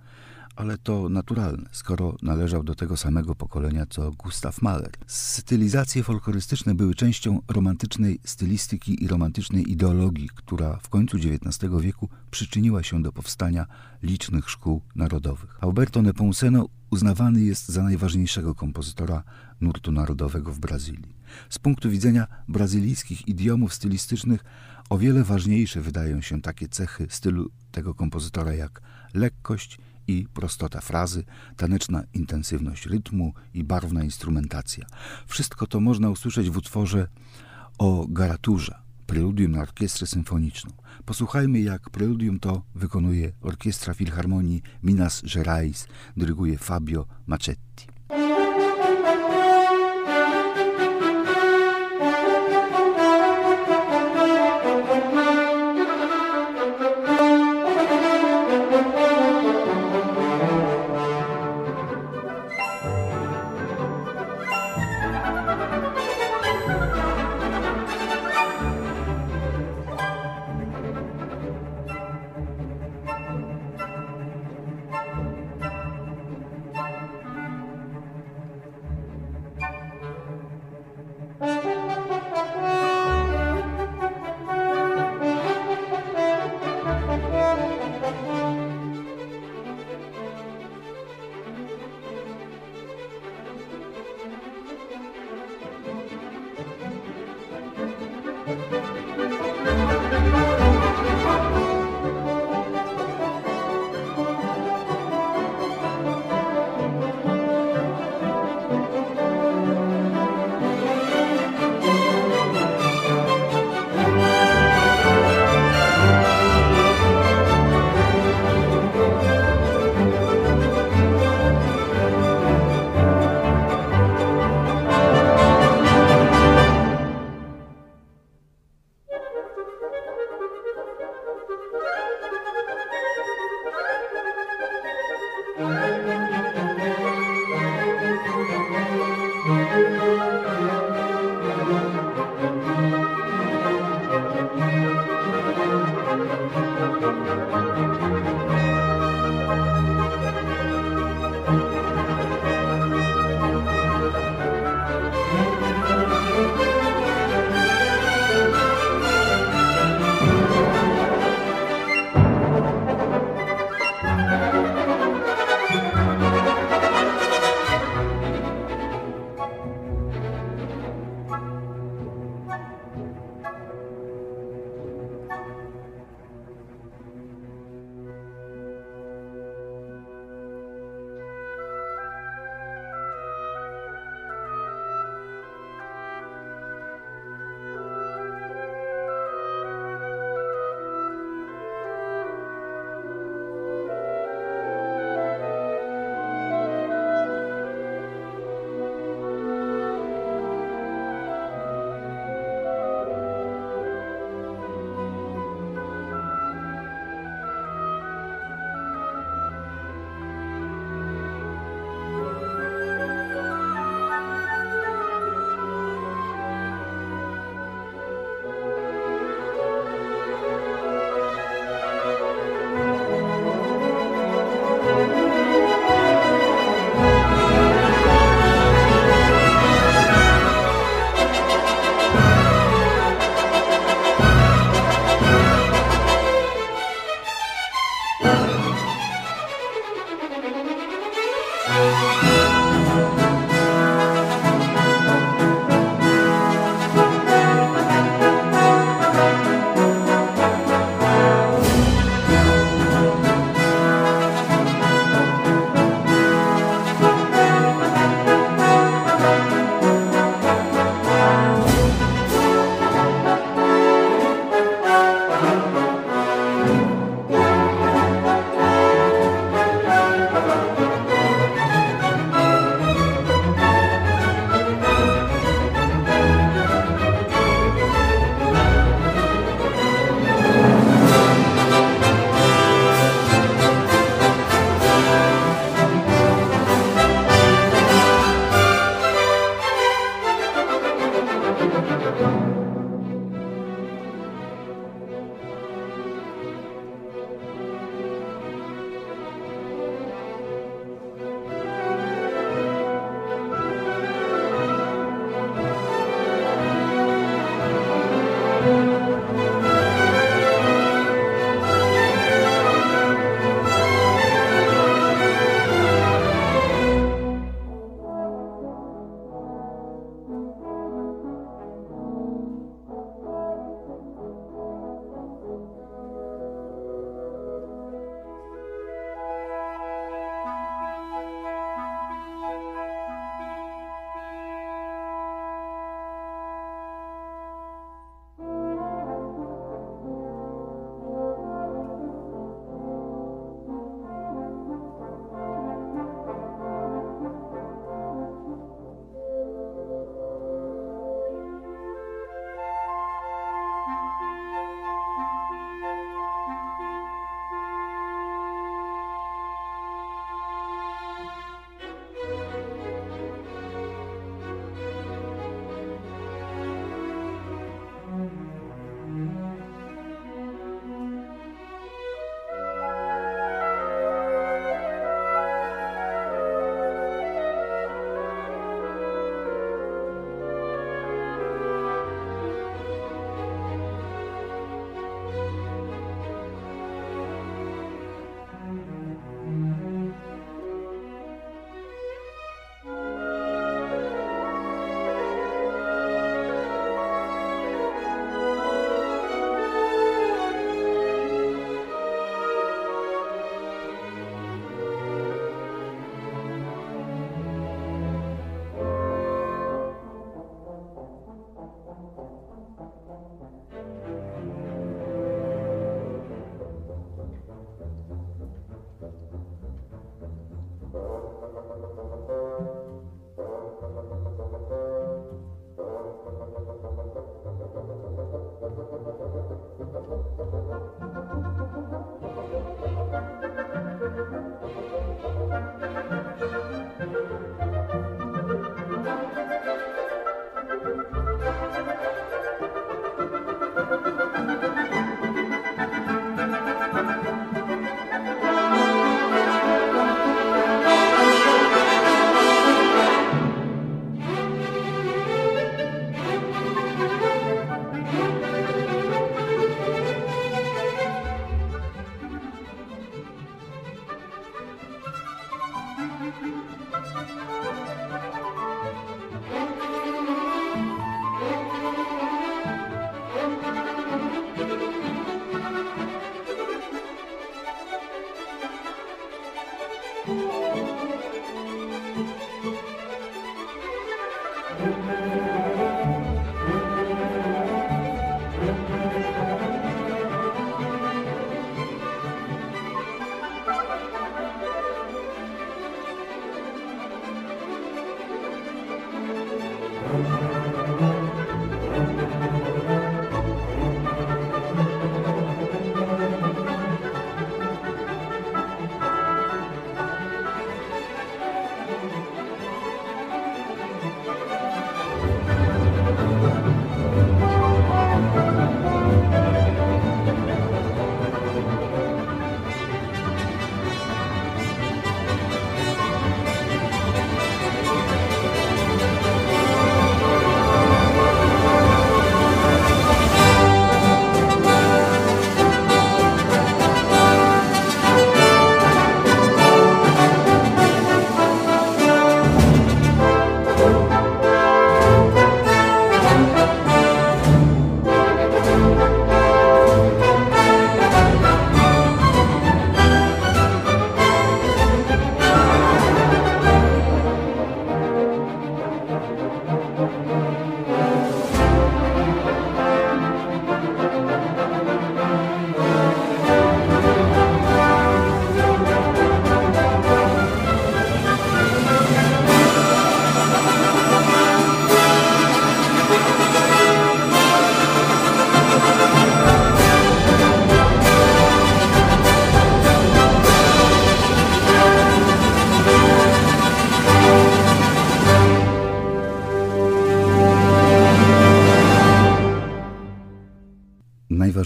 ale 0.57 0.79
to 0.79 1.09
naturalne, 1.09 1.69
skoro 1.73 2.17
należał 2.23 2.63
do 2.63 2.75
tego 2.75 2.97
samego 2.97 3.35
pokolenia 3.35 3.87
co 3.87 4.13
Gustav 4.13 4.63
Mahler. 4.63 4.91
Stylizacje 5.07 6.03
folklorystyczne 6.03 6.75
były 6.75 6.95
częścią 6.95 7.43
romantycznej 7.49 8.21
stylistyki 8.25 9.05
i 9.05 9.09
romantycznej 9.09 9.73
ideologii, 9.73 10.29
która 10.35 10.79
w 10.83 10.89
końcu 10.89 11.17
XIX 11.17 11.73
wieku 11.81 12.09
przyczyniła 12.31 12.83
się 12.83 13.03
do 13.03 13.13
powstania 13.13 13.67
licznych 14.03 14.51
szkół 14.51 14.83
narodowych. 14.97 15.59
Alberto 15.61 16.03
Nepomuceno 16.03 16.69
uznawany 16.91 17.41
jest 17.41 17.69
za 17.69 17.83
najważniejszego 17.83 18.55
kompozytora 18.55 19.23
nurtu 19.61 19.93
narodowego 19.93 20.53
w 20.53 20.59
Brazylii. 20.59 21.15
Z 21.51 21.59
punktu 21.59 21.91
widzenia 21.91 22.27
brazylijskich 22.49 23.29
idiomów 23.29 23.75
stylistycznych 23.75 24.45
o 24.91 24.99
wiele 24.99 25.25
ważniejsze 25.25 25.81
wydają 25.81 26.21
się 26.21 26.43
takie 26.43 26.69
cechy 26.69 27.07
stylu 27.11 27.51
tego 27.71 27.95
kompozytora 27.95 28.55
jak 28.55 28.83
lekkość 29.15 29.79
i 30.11 30.27
prostota 30.35 30.81
frazy, 30.81 31.25
taneczna 31.57 32.03
intensywność 32.15 32.87
rytmu 32.87 33.35
i 33.55 33.65
barwna 33.65 34.05
instrumentacja. 34.05 34.87
Wszystko 35.27 35.67
to 35.67 35.81
można 35.81 36.11
usłyszeć 36.11 36.51
w 36.51 36.57
utworze 36.57 37.09
o 37.79 38.07
garaturze, 38.09 38.75
preludium 39.07 39.53
na 39.53 39.63
orkiestrę 39.63 40.07
symfoniczną. 40.07 40.71
Posłuchajmy, 41.05 41.61
jak 41.61 41.91
preludium 41.91 42.41
to 42.41 42.63
wykonuje 42.75 43.33
Orkiestra 43.41 43.95
Filharmonii 43.95 44.63
Minas 44.83 45.23
Gerais, 45.35 45.87
dyryguje 46.17 46.59
Fabio 46.59 47.07
Macetti. 47.27 47.87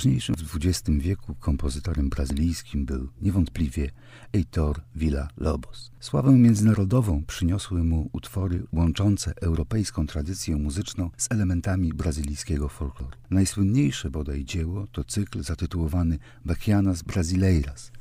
Najważniejszym 0.04 0.34
w 0.36 0.56
XX 0.56 0.90
wieku 0.98 1.34
kompozytorem 1.34 2.08
brazylijskim 2.08 2.84
był 2.86 3.08
niewątpliwie 3.22 3.90
Heitor 4.32 4.80
Villa-Lobos. 4.96 5.90
Sławę 6.00 6.32
międzynarodową 6.32 7.24
przyniosły 7.26 7.84
mu 7.84 8.08
utwory 8.12 8.62
łączące 8.72 9.34
europejską 9.40 10.06
tradycję 10.06 10.56
muzyczną 10.56 11.10
z 11.16 11.32
elementami 11.32 11.92
brazylijskiego 11.92 12.68
folkloru. 12.68 13.16
Najsłynniejsze 13.30 14.10
bodaj 14.10 14.44
dzieło 14.44 14.86
to 14.86 15.04
cykl 15.04 15.42
zatytułowany 15.42 16.18
Bachianas 16.44 17.02
Brasileiras, 17.02 17.92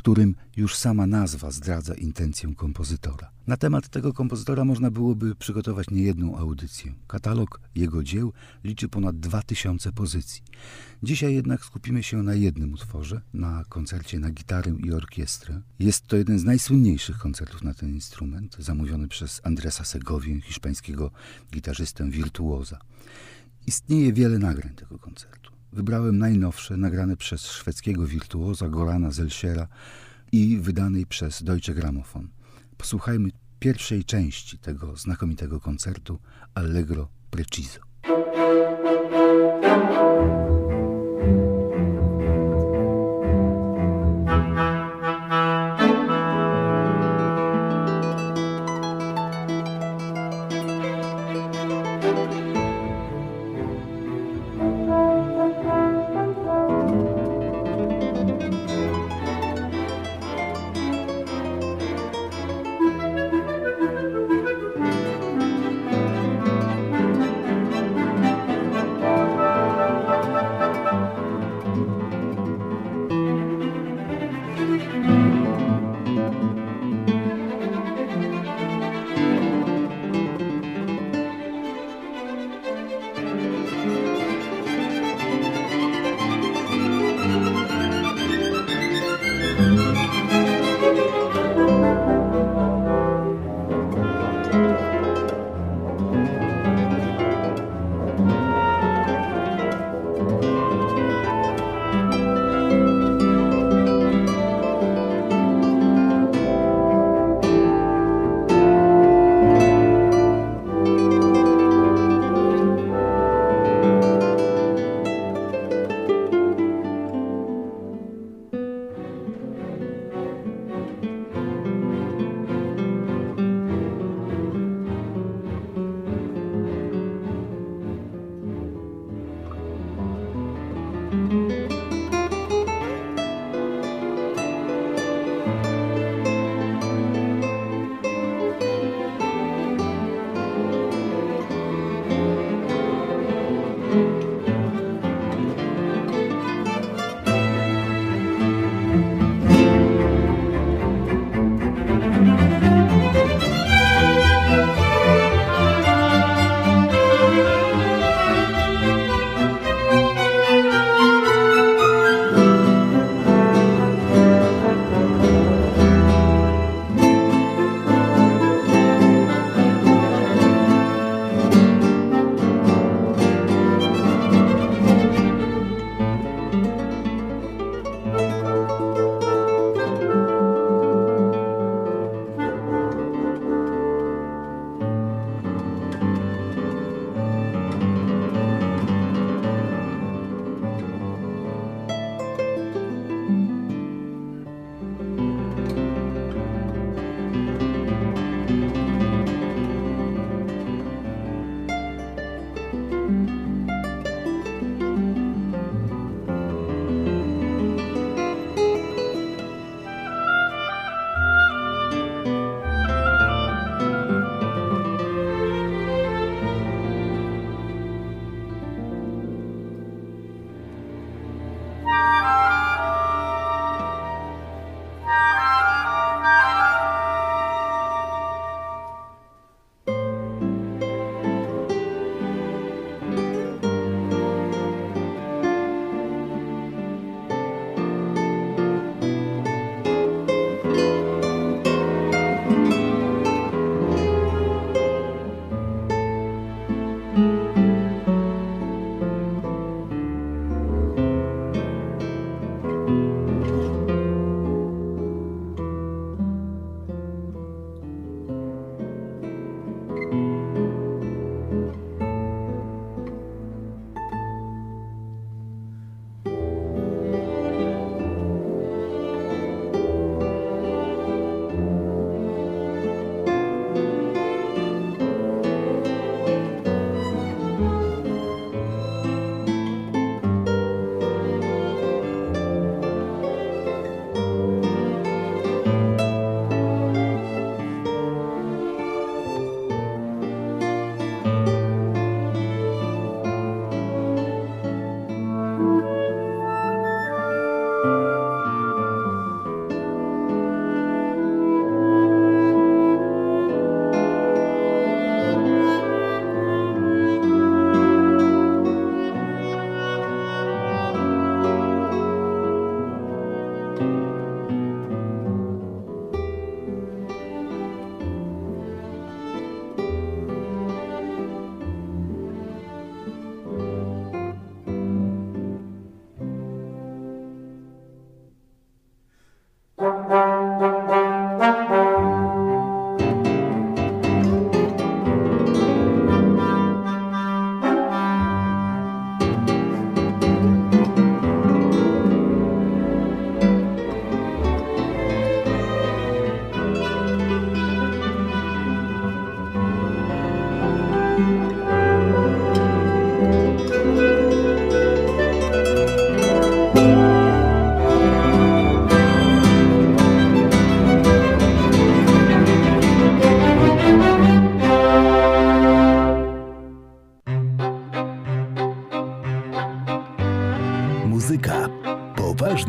którym 0.00 0.34
już 0.56 0.76
sama 0.76 1.06
nazwa 1.06 1.50
zdradza 1.50 1.94
intencję 1.94 2.54
kompozytora. 2.54 3.30
Na 3.46 3.56
temat 3.56 3.88
tego 3.88 4.12
kompozytora 4.12 4.64
można 4.64 4.90
byłoby 4.90 5.34
przygotować 5.34 5.90
niejedną 5.90 6.38
audycję. 6.38 6.94
Katalog 7.06 7.60
jego 7.74 8.04
dzieł 8.04 8.32
liczy 8.64 8.88
ponad 8.88 9.20
2000 9.20 9.92
pozycji. 9.92 10.42
Dzisiaj 11.02 11.34
jednak 11.34 11.64
skupimy 11.64 12.02
się 12.02 12.22
na 12.22 12.34
jednym 12.34 12.72
utworze, 12.72 13.20
na 13.34 13.64
koncercie 13.68 14.18
na 14.18 14.30
gitarę 14.30 14.76
i 14.84 14.92
orkiestrę. 14.92 15.60
Jest 15.78 16.06
to 16.06 16.16
jeden 16.16 16.38
z 16.38 16.44
najsłynniejszych 16.44 17.18
koncertów 17.18 17.62
na 17.62 17.74
ten 17.74 17.94
instrument, 17.94 18.56
zamówiony 18.58 19.08
przez 19.08 19.40
Andresa 19.44 19.84
Segowię, 19.84 20.40
hiszpańskiego 20.40 21.10
gitarzystę 21.52 22.10
wirtuoza. 22.10 22.78
Istnieje 23.66 24.12
wiele 24.12 24.38
nagrań 24.38 24.74
tego 24.74 24.98
koncertu. 24.98 25.39
Wybrałem 25.72 26.18
najnowsze, 26.18 26.76
nagrane 26.76 27.16
przez 27.16 27.46
szwedzkiego 27.46 28.06
wirtuoza 28.06 28.68
Gorana 28.68 29.10
Zelsiera 29.10 29.68
i 30.32 30.58
wydanej 30.58 31.06
przez 31.06 31.42
Deutsche 31.42 31.74
Grammophon. 31.74 32.28
Posłuchajmy 32.76 33.30
pierwszej 33.58 34.04
części 34.04 34.58
tego 34.58 34.96
znakomitego 34.96 35.60
koncertu 35.60 36.18
Allegro 36.54 37.08
Preciso. 37.30 37.80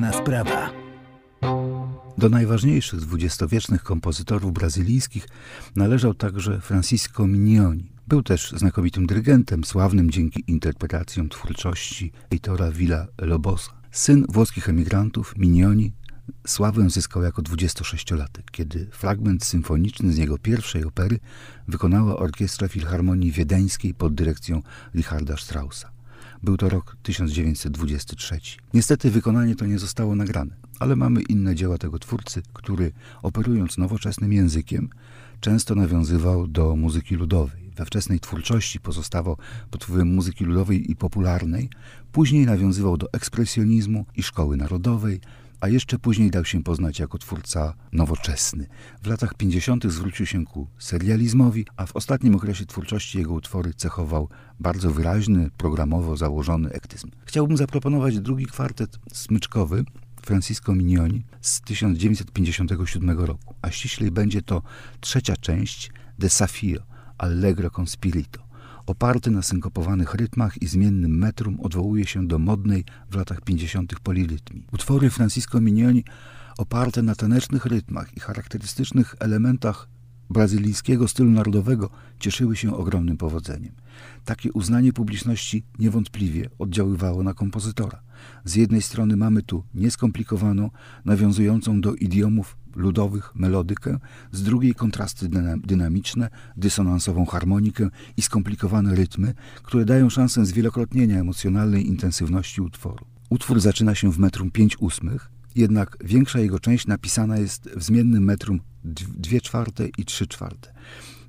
Sprawa. 0.10 0.70
Do 2.18 2.30
najważniejszych 2.30 2.99
dwudziestowiecznych 2.99 3.84
kompozytorów 3.84 4.54
brazylijskich 4.54 5.28
należał 5.76 6.14
także 6.14 6.62
Francisco 6.62 7.28
Mignoni. 7.28 7.91
Był 8.08 8.24
też 8.24 8.52
znakomitym 8.52 9.06
dyrygentem, 9.06 9.64
sławnym 9.64 10.12
dzięki 10.12 10.43
interpretacjom 10.47 11.30
twórczości 11.30 12.12
Heitora 12.30 12.72
Villa 12.72 13.08
Lobosa. 13.18 13.72
Syn 13.91 14.26
włoskich 14.30 14.70
emigrantów, 14.70 15.38
Mignoni, 15.38 15.93
sławę 16.47 16.89
zyskał 16.89 17.24
jako 17.24 17.41
26-latek, 17.41 18.43
kiedy 18.52 18.88
fragment 18.91 19.45
symfoniczny 19.45 20.14
z 20.14 20.18
jego 20.18 20.38
pierwszej 20.38 20.86
opery 20.86 21.20
wykonała 21.68 22.18
Orkiestra 22.18 22.68
Filharmonii 22.68 23.32
Wiedeńskiej 23.32 23.93
pod 23.93 24.14
dyrekcją 24.14 24.62
Richarda 24.95 25.38
Straussa. 25.38 25.91
Był 26.44 26.58
to 26.58 26.70
rok 26.70 26.98
1923. 27.04 28.39
Niestety 28.74 29.12
wykonanie 29.12 29.56
to 29.56 29.66
nie 29.66 29.80
zostało 29.80 30.16
nagrane, 30.16 30.56
ale 30.80 30.96
mamy 30.96 31.22
inne 31.22 31.56
dzieła 31.56 31.78
tego 31.78 32.00
twórcy, 32.00 32.42
który 32.54 32.92
operując 33.22 33.78
nowoczesnym 33.78 34.34
językiem, 34.34 34.89
często 35.39 35.76
nawiązywał 35.76 36.48
do 36.48 36.76
muzyki 36.76 37.16
ludowej. 37.16 37.72
We 37.76 37.86
wczesnej 37.86 38.20
twórczości 38.20 38.80
pozostawał 38.80 39.38
pod 39.72 39.84
wpływem 39.84 40.08
muzyki 40.08 40.46
ludowej 40.46 40.92
i 40.92 40.96
popularnej, 40.96 41.70
później 42.12 42.46
nawiązywał 42.46 42.98
do 42.98 43.14
ekspresjonizmu 43.14 44.06
i 44.16 44.24
szkoły 44.24 44.58
narodowej, 44.58 45.22
a 45.62 45.68
jeszcze 45.68 45.99
później 45.99 46.32
dał 46.32 46.45
się 46.45 46.64
poznać 46.64 46.99
jako 46.99 47.18
twórca 47.18 47.74
nowoczesny. 47.91 48.68
W 49.03 49.07
latach 49.07 49.34
50. 49.34 49.91
zwrócił 49.91 50.26
się 50.26 50.45
ku 50.45 50.68
serializmowi, 50.80 51.66
a 51.78 51.86
w 51.86 51.95
ostatnim 51.95 52.36
okresie 52.36 52.66
twórczości 52.66 53.18
jego 53.18 53.34
utwory 53.34 53.74
cechował 53.74 54.30
bardzo 54.59 54.91
wyraźny, 54.91 55.49
programowo 55.57 56.18
założony 56.18 56.70
ektyzm. 56.70 57.12
Chciałbym 57.26 57.57
zaproponować 57.57 58.20
drugi 58.20 58.45
kwartet 58.45 58.99
smyczkowy 59.14 59.84
Francisco 60.22 60.76
Mignoni 60.76 61.24
z 61.41 61.62
1957 61.62 63.20
roku, 63.20 63.55
a 63.62 63.72
ściślej 63.72 64.12
będzie 64.12 64.41
to 64.41 64.62
trzecia 64.99 65.38
część 65.38 65.91
Desafio 66.20 66.82
Allegro 67.18 67.70
con 67.70 67.88
Spirito 67.88 68.41
oparty 68.92 69.32
na 69.32 69.42
synkopowanych 69.42 70.14
rytmach 70.14 70.62
i 70.62 70.68
zmiennym 70.68 71.18
metrum, 71.18 71.60
odwołuje 71.60 72.06
się 72.06 72.28
do 72.28 72.39
modnej 72.39 72.86
w 73.12 73.16
latach 73.16 73.42
50. 73.42 74.00
polirytmii. 74.00 74.66
Utwory 74.72 75.10
Francisco 75.10 75.62
Mignoni 75.62 76.04
oparte 76.58 77.02
na 77.02 77.16
tanecznych 77.16 77.66
rytmach 77.66 78.18
i 78.18 78.20
charakterystycznych 78.20 79.16
elementach 79.20 79.88
brazylijskiego 80.30 81.08
stylu 81.08 81.32
narodowego 81.32 81.89
cieszyły 82.20 82.56
się 82.56 82.76
ogromnym 82.76 83.18
powodzeniem. 83.18 83.74
Takie 84.26 84.52
uznanie 84.52 84.94
publiczności 84.94 85.64
niewątpliwie 85.80 86.50
oddziaływało 86.60 87.24
na 87.24 87.34
kompozytora. 87.34 88.02
Z 88.46 88.56
jednej 88.56 88.82
strony 88.82 89.18
mamy 89.18 89.42
tu 89.42 89.64
nieskomplikowaną, 89.74 90.70
nawiązującą 91.06 91.82
do 91.82 91.96
idiomów 91.96 92.58
ludowych 92.76 93.36
melodykę, 93.36 94.00
z 94.32 94.44
drugiej 94.44 94.76
kontrasty 94.76 95.30
dynamiczne, 95.64 96.30
dysonansową 96.58 97.26
harmonikę 97.26 97.90
i 98.18 98.22
skomplikowane 98.22 98.96
rytmy, 98.96 99.34
które 99.64 99.86
dają 99.86 100.10
szansę 100.10 100.46
zwielokrotnienia 100.46 101.20
emocjonalnej 101.20 101.88
intensywności 101.88 102.62
utworu. 102.62 103.06
Utwór 103.30 103.60
zaczyna 103.60 103.96
się 103.96 104.12
w 104.12 104.20
metrum 104.20 104.52
5 104.52 104.78
ósmych, 104.80 105.32
jednak 105.56 105.98
większa 106.04 106.40
jego 106.40 106.60
część 106.60 106.88
napisana 106.88 107.38
jest 107.38 107.70
w 107.70 107.84
zmiennym 107.84 108.24
metrum 108.24 108.60
2 108.84 109.40
czwarte 109.40 109.88
i 109.98 110.06
3 110.06 110.28
czwarte. 110.28 110.74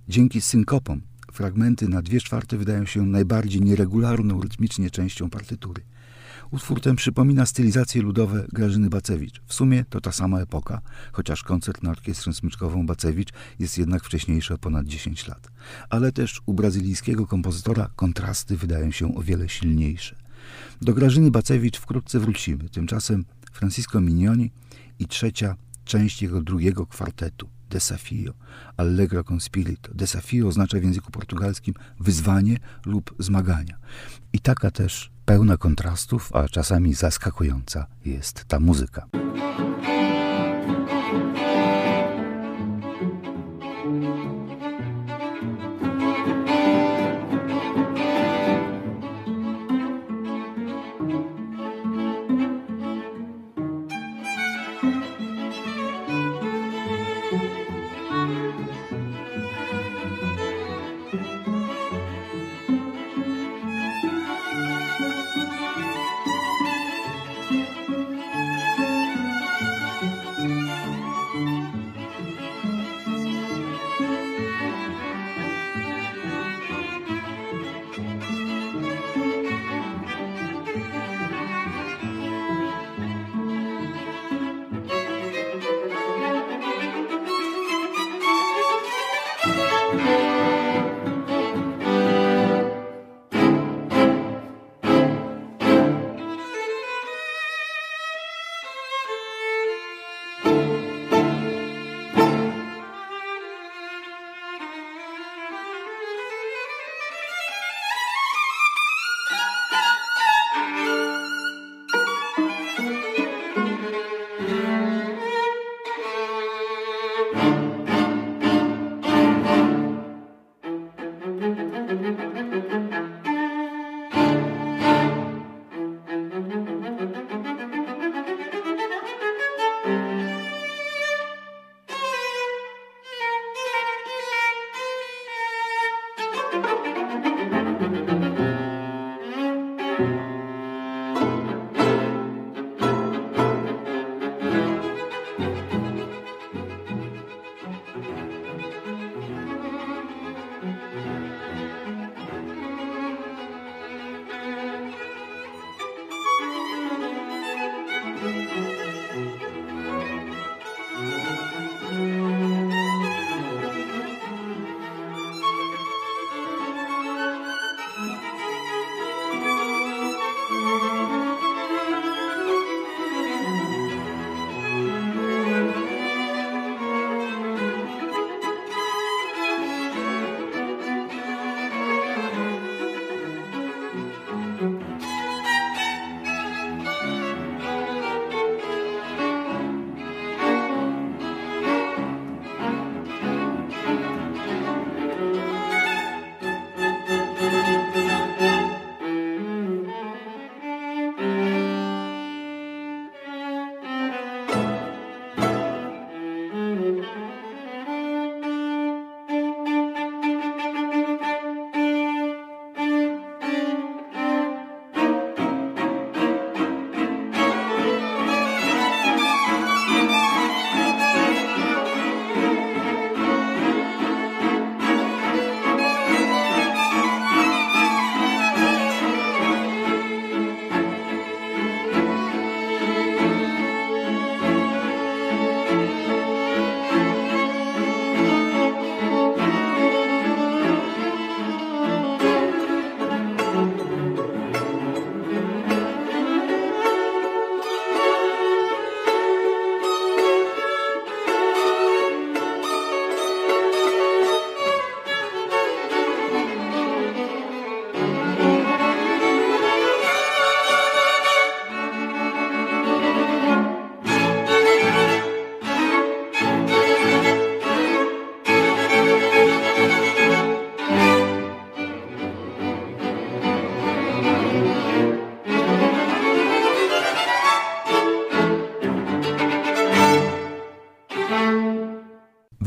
Dzięki 0.09 0.41
synkopom 0.41 1.01
fragmenty 1.33 1.89
na 1.89 2.03
2 2.03 2.19
czwarte 2.19 2.57
wydają 2.57 2.87
się 2.87 3.07
najbardziej 3.07 3.61
nieregularną 3.61 4.41
rytmicznie 4.41 4.91
częścią 4.91 5.31
partytury. 5.31 5.83
Utwór 6.53 6.81
ten 6.81 6.97
przypomina 6.97 7.47
stylizacje 7.47 8.03
ludowe 8.03 8.47
Grażyny 8.53 8.91
Bacewicz. 8.91 9.41
W 9.47 9.55
sumie 9.55 9.85
to 9.91 10.01
ta 10.01 10.13
sama 10.13 10.41
epoka, 10.41 10.81
chociaż 11.13 11.43
koncert 11.43 11.83
na 11.83 11.91
orkiestrę 11.91 12.33
smyczkową 12.33 12.87
Bacewicz 12.87 13.29
jest 13.59 13.79
jednak 13.79 14.05
wcześniejszy 14.05 14.55
o 14.55 14.59
ponad 14.59 14.87
10 14.87 15.29
lat. 15.29 15.49
Ale 15.91 16.13
też 16.13 16.41
u 16.47 16.55
brazylijskiego 16.55 17.27
kompozytora 17.27 17.91
kontrasty 17.97 18.57
wydają 18.57 18.91
się 18.91 19.15
o 19.15 19.23
wiele 19.23 19.49
silniejsze. 19.49 20.17
Do 20.83 20.95
Grażyny 20.95 21.31
Bacewicz 21.31 21.79
wkrótce 21.79 22.21
wrócimy. 22.21 22.69
Tymczasem 22.69 23.25
Francisco 23.53 24.01
Mignoni 24.01 24.51
i 24.99 25.07
trzecia 25.07 25.57
część 25.85 26.23
jego 26.23 26.43
drugiego 26.43 26.87
kwartetu 26.87 27.49
Desafio, 27.73 28.35
Allegro 28.77 29.25
con 29.25 29.41
Spirito. 29.41 29.91
Desafio 29.95 30.49
oznacza 30.49 30.79
w 30.79 30.83
języku 30.83 31.11
portugalskim 31.11 31.75
wyzwanie 32.01 32.57
lub 32.87 33.15
zmagania. 33.19 33.77
I 34.33 34.41
taka 34.41 34.71
też 34.71 35.11
pełna 35.25 35.57
kontrastów, 35.57 36.33
a 36.35 36.49
czasami 36.49 36.95
zaskakująca 36.95 37.87
jest 38.05 38.45
ta 38.45 38.61
muzyka. 38.61 39.07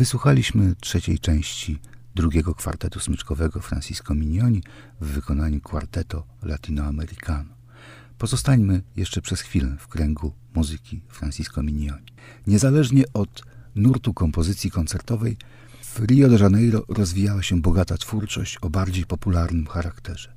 Wysłuchaliśmy 0.06 0.76
trzeciej 0.76 1.20
części 1.20 1.80
drugiego 2.16 2.56
kwartetu 2.56 2.99
smyczkowego 2.99 3.60
Francisco 3.60 4.16
Mignoni 4.16 4.64
w 5.01 5.06
wykonaniu 5.06 5.62
kwarteto 5.62 6.24
latinoamericano. 6.43 7.49
Pozostańmy 8.18 8.82
jeszcze 8.95 9.22
przez 9.22 9.41
chwilę 9.41 9.76
w 9.80 9.88
kręgu 9.88 10.34
muzyki 10.56 11.01
Francisco 11.08 11.64
Mignoni. 11.64 12.06
Niezależnie 12.47 13.03
od 13.14 13.43
nurtu 13.76 14.14
kompozycji 14.14 14.72
koncertowej, 14.72 15.38
w 15.82 15.99
Rio 15.99 16.30
de 16.30 16.36
Janeiro 16.36 16.84
rozwijała 16.88 17.43
się 17.43 17.62
bogata 17.62 17.97
twórczość 17.97 18.58
o 18.58 18.70
bardziej 18.70 19.06
popularnym 19.06 19.68
charakterze. 19.68 20.34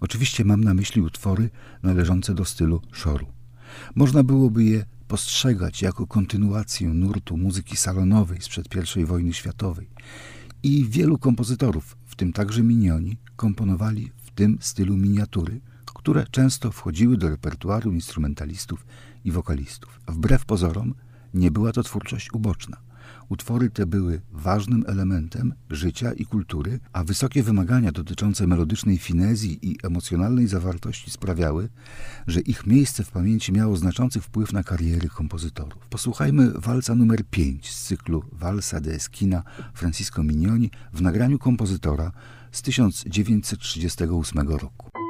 Oczywiście 0.00 0.44
mam 0.44 0.64
na 0.64 0.74
myśli 0.74 1.02
utwory 1.02 1.50
należące 1.82 2.34
do 2.34 2.44
stylu 2.44 2.82
szoru. 2.92 3.26
Można 3.94 4.22
byłoby 4.22 4.64
je 4.64 4.84
postrzegać 5.12 5.82
jako 5.82 6.06
kontynuację 6.06 6.88
nurtu 6.88 7.36
muzyki 7.36 7.76
salonowej 7.76 8.40
sprzed 8.40 8.66
I 8.96 9.04
wojny 9.04 9.32
światowej. 9.32 9.88
I 10.62 10.84
wielu 10.88 11.18
kompozytorów, 11.18 11.96
w 12.06 12.16
tym 12.16 12.32
także 12.32 12.62
minioni, 12.62 13.16
komponowali 13.36 14.10
w 14.16 14.30
tym 14.30 14.58
stylu 14.60 14.96
miniatury, 14.96 15.60
które 15.84 16.26
często 16.30 16.72
wchodziły 16.72 17.16
do 17.16 17.28
repertuaru 17.28 17.92
instrumentalistów 17.92 18.86
i 19.24 19.32
wokalistów. 19.32 20.00
Wbrew 20.08 20.44
pozorom, 20.44 20.94
nie 21.34 21.50
była 21.50 21.72
to 21.72 21.82
twórczość 21.82 22.32
uboczna. 22.32 22.76
Utwory 23.28 23.70
te 23.70 23.86
były 23.86 24.20
ważnym 24.32 24.84
elementem 24.86 25.54
życia 25.70 26.12
i 26.12 26.26
kultury, 26.26 26.80
a 26.92 27.04
wysokie 27.04 27.42
wymagania 27.42 27.92
dotyczące 27.92 28.46
melodycznej 28.46 28.98
finezji 28.98 29.58
i 29.70 29.76
emocjonalnej 29.82 30.46
zawartości 30.46 31.10
sprawiały, 31.10 31.68
że 32.26 32.40
ich 32.40 32.66
miejsce 32.66 33.04
w 33.04 33.10
pamięci 33.10 33.52
miało 33.52 33.76
znaczący 33.76 34.20
wpływ 34.20 34.52
na 34.52 34.62
kariery 34.62 35.08
kompozytorów. 35.08 35.86
Posłuchajmy 35.90 36.50
walca 36.50 36.94
numer 36.94 37.24
5 37.30 37.70
z 37.70 37.84
cyklu 37.84 38.24
Walsa 38.32 38.80
de 38.80 38.94
Esquina 38.94 39.42
Francisco 39.74 40.22
Mignoni 40.22 40.70
w 40.92 41.02
nagraniu 41.02 41.38
kompozytora 41.38 42.12
z 42.52 42.62
1938 42.62 44.48
roku. 44.48 45.01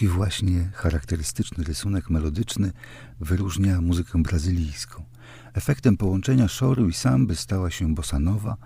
Taki 0.00 0.08
właśnie 0.08 0.70
charakterystyczny 0.74 1.64
rysunek 1.64 2.10
melodyczny 2.10 2.72
wyróżnia 3.20 3.80
muzykę 3.80 4.22
brazylijską. 4.22 5.04
Efektem 5.54 5.96
połączenia 5.96 6.48
szoru 6.48 6.88
i 6.88 6.92
samby 6.92 7.36
stała 7.36 7.70
się 7.70 7.94
bossa 7.94 8.18
nowa 8.18 8.56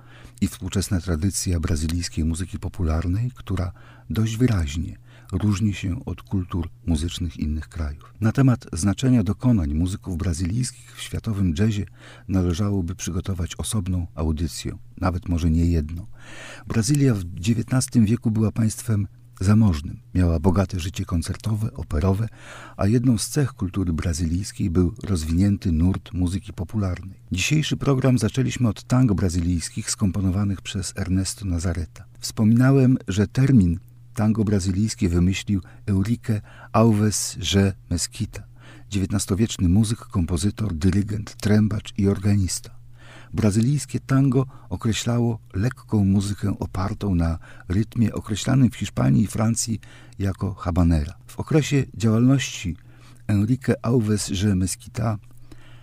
i 0.40 0.48
współczesna 0.48 1.00
tradycja 1.00 1.60
brazylijskiej 1.60 2.24
muzyki 2.24 2.58
popularnej, 2.58 3.30
która 3.34 3.72
dość 4.10 4.36
wyraźnie 4.36 4.98
różni 5.32 5.74
się 5.74 6.04
od 6.04 6.22
kultur 6.22 6.68
muzycznych 6.86 7.36
innych 7.36 7.68
krajów. 7.68 8.14
Na 8.20 8.32
temat 8.32 8.66
znaczenia 8.72 9.22
dokonań 9.22 9.74
muzyków 9.74 10.16
brazylijskich 10.18 10.96
w 10.96 11.02
światowym 11.02 11.54
jazzie 11.58 11.86
należałoby 12.28 12.94
przygotować 12.94 13.56
osobną 13.58 14.06
audycję, 14.14 14.78
nawet 15.00 15.28
może 15.28 15.50
nie 15.50 15.64
jedną. 15.64 16.06
Brazylia 16.66 17.14
w 17.14 17.24
XIX 17.24 18.04
wieku 18.04 18.30
była 18.30 18.52
państwem 18.52 19.06
zamożnym. 19.40 20.00
Miała 20.14 20.38
bogate 20.38 20.80
życie 20.80 21.04
koncertowe, 21.04 21.72
operowe, 21.72 22.28
a 22.76 22.86
jedną 22.86 23.18
z 23.18 23.28
cech 23.28 23.52
kultury 23.52 23.92
brazylijskiej 23.92 24.70
był 24.70 24.94
rozwinięty 25.02 25.72
nurt 25.72 26.12
muzyki 26.12 26.52
popularnej. 26.52 27.18
Dzisiejszy 27.32 27.76
program 27.76 28.18
zaczęliśmy 28.18 28.68
od 28.68 28.82
tango 28.82 29.14
brazylijskich 29.14 29.90
skomponowanych 29.90 30.60
przez 30.60 30.92
Ernesto 30.96 31.44
Nazareta. 31.44 32.04
Wspominałem, 32.18 32.98
że 33.08 33.26
termin 33.26 33.78
tango 34.14 34.44
brazylijskie 34.44 35.08
wymyślił 35.08 35.60
Eurique 35.86 36.40
Alves 36.72 37.36
G. 37.52 37.72
Mesquita, 37.90 38.42
XIX-wieczny 38.92 39.68
muzyk, 39.68 39.98
kompozytor, 39.98 40.74
dyrygent, 40.74 41.36
trębacz 41.36 41.94
i 41.98 42.08
organista. 42.08 42.73
Brazylijskie 43.34 44.00
tango 44.00 44.46
określało 44.68 45.38
lekką 45.54 46.04
muzykę 46.04 46.58
opartą 46.58 47.14
na 47.14 47.38
rytmie 47.68 48.12
określanym 48.12 48.70
w 48.70 48.76
Hiszpanii 48.76 49.22
i 49.22 49.26
Francji 49.26 49.80
jako 50.18 50.54
habanera. 50.54 51.14
W 51.26 51.38
okresie 51.38 51.84
działalności 51.94 52.76
Enrique 53.26 53.74
Alves 53.82 54.42
de 54.42 54.54
Mesquita 54.54 55.18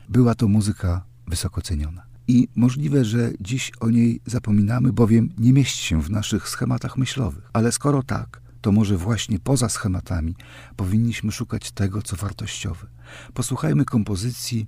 była 0.10 0.36
to 0.36 0.47
muzyka 0.47 1.06
wysoko 1.28 1.62
ceniona. 1.62 2.04
I 2.28 2.47
możliwe, 2.56 3.06
że 3.06 3.32
dziś 3.41 3.72
o 3.80 3.89
niej 3.89 4.22
zapominamy, 4.26 4.93
bowiem 4.93 5.30
nie 5.38 5.54
mieści 5.54 5.84
się 5.84 6.02
w 6.02 6.10
naszych 6.10 6.49
schematach 6.49 6.97
myślowych. 6.97 7.49
Ale 7.54 7.72
skoro 7.72 8.04
tak, 8.04 8.41
to 8.62 8.72
może 8.72 8.97
właśnie 8.97 9.39
poza 9.39 9.70
schematami 9.70 10.36
powinniśmy 10.76 11.32
szukać 11.32 11.72
tego, 11.72 12.02
co 12.02 12.16
wartościowe. 12.16 12.88
Posłuchajmy 13.34 13.86
kompozycji 13.86 14.68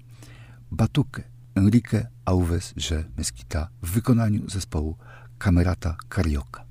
Batuke 0.72 1.33
Enrique 1.56 2.08
Alves 2.26 2.74
de 2.74 3.04
Mesquita 3.18 3.70
w 3.82 3.91
wykonaniu 3.91 4.49
zespołu 4.49 4.97
Camerata 5.39 5.95
Carioca. 6.10 6.62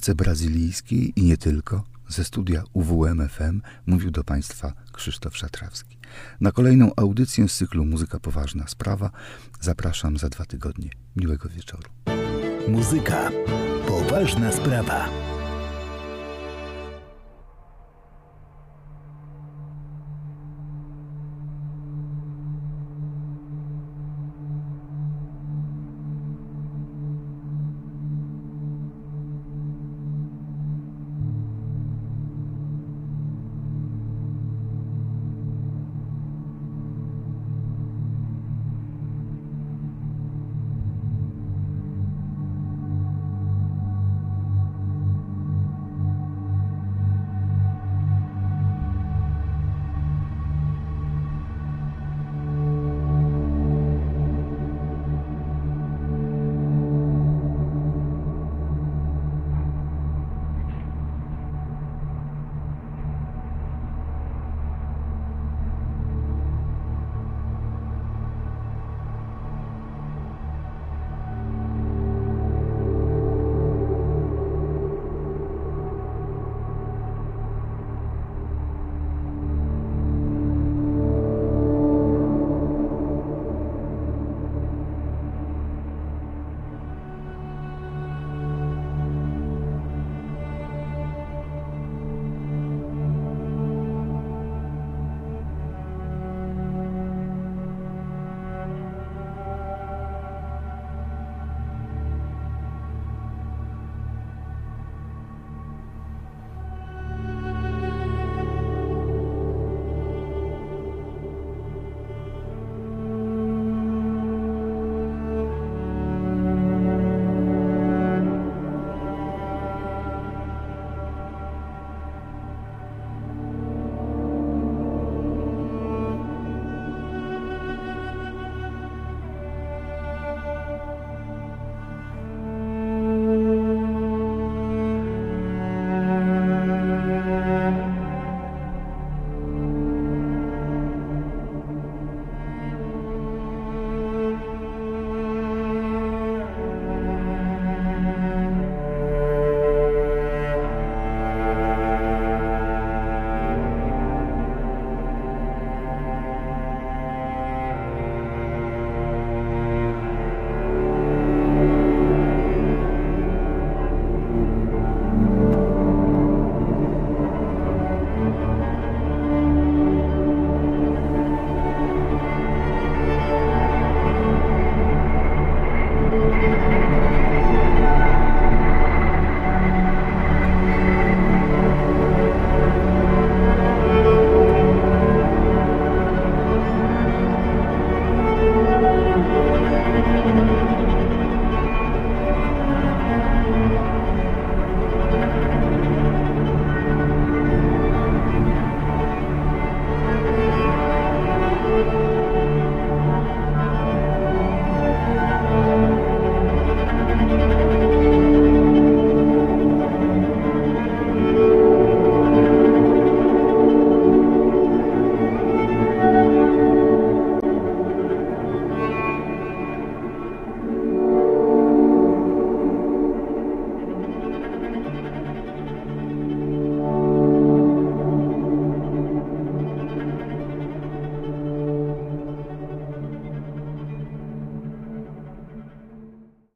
Muzyce 0.00 0.14
brazylijskiej 0.14 1.12
i 1.16 1.22
nie 1.22 1.36
tylko. 1.36 1.84
Ze 2.08 2.24
studia 2.24 2.62
UWMFM 2.72 3.60
mówił 3.86 4.10
do 4.10 4.24
Państwa 4.24 4.72
Krzysztof 4.92 5.36
Szatrawski. 5.36 5.98
Na 6.40 6.52
kolejną 6.52 6.90
audycję 6.96 7.48
z 7.48 7.56
cyklu 7.56 7.84
Muzyka 7.84 8.20
Poważna 8.20 8.68
Sprawa 8.68 9.10
zapraszam 9.60 10.16
za 10.16 10.28
dwa 10.28 10.44
tygodnie. 10.44 10.90
Miłego 11.16 11.48
wieczoru. 11.48 11.90
Muzyka. 12.68 13.30
Poważna 13.88 14.52
sprawa. 14.52 15.08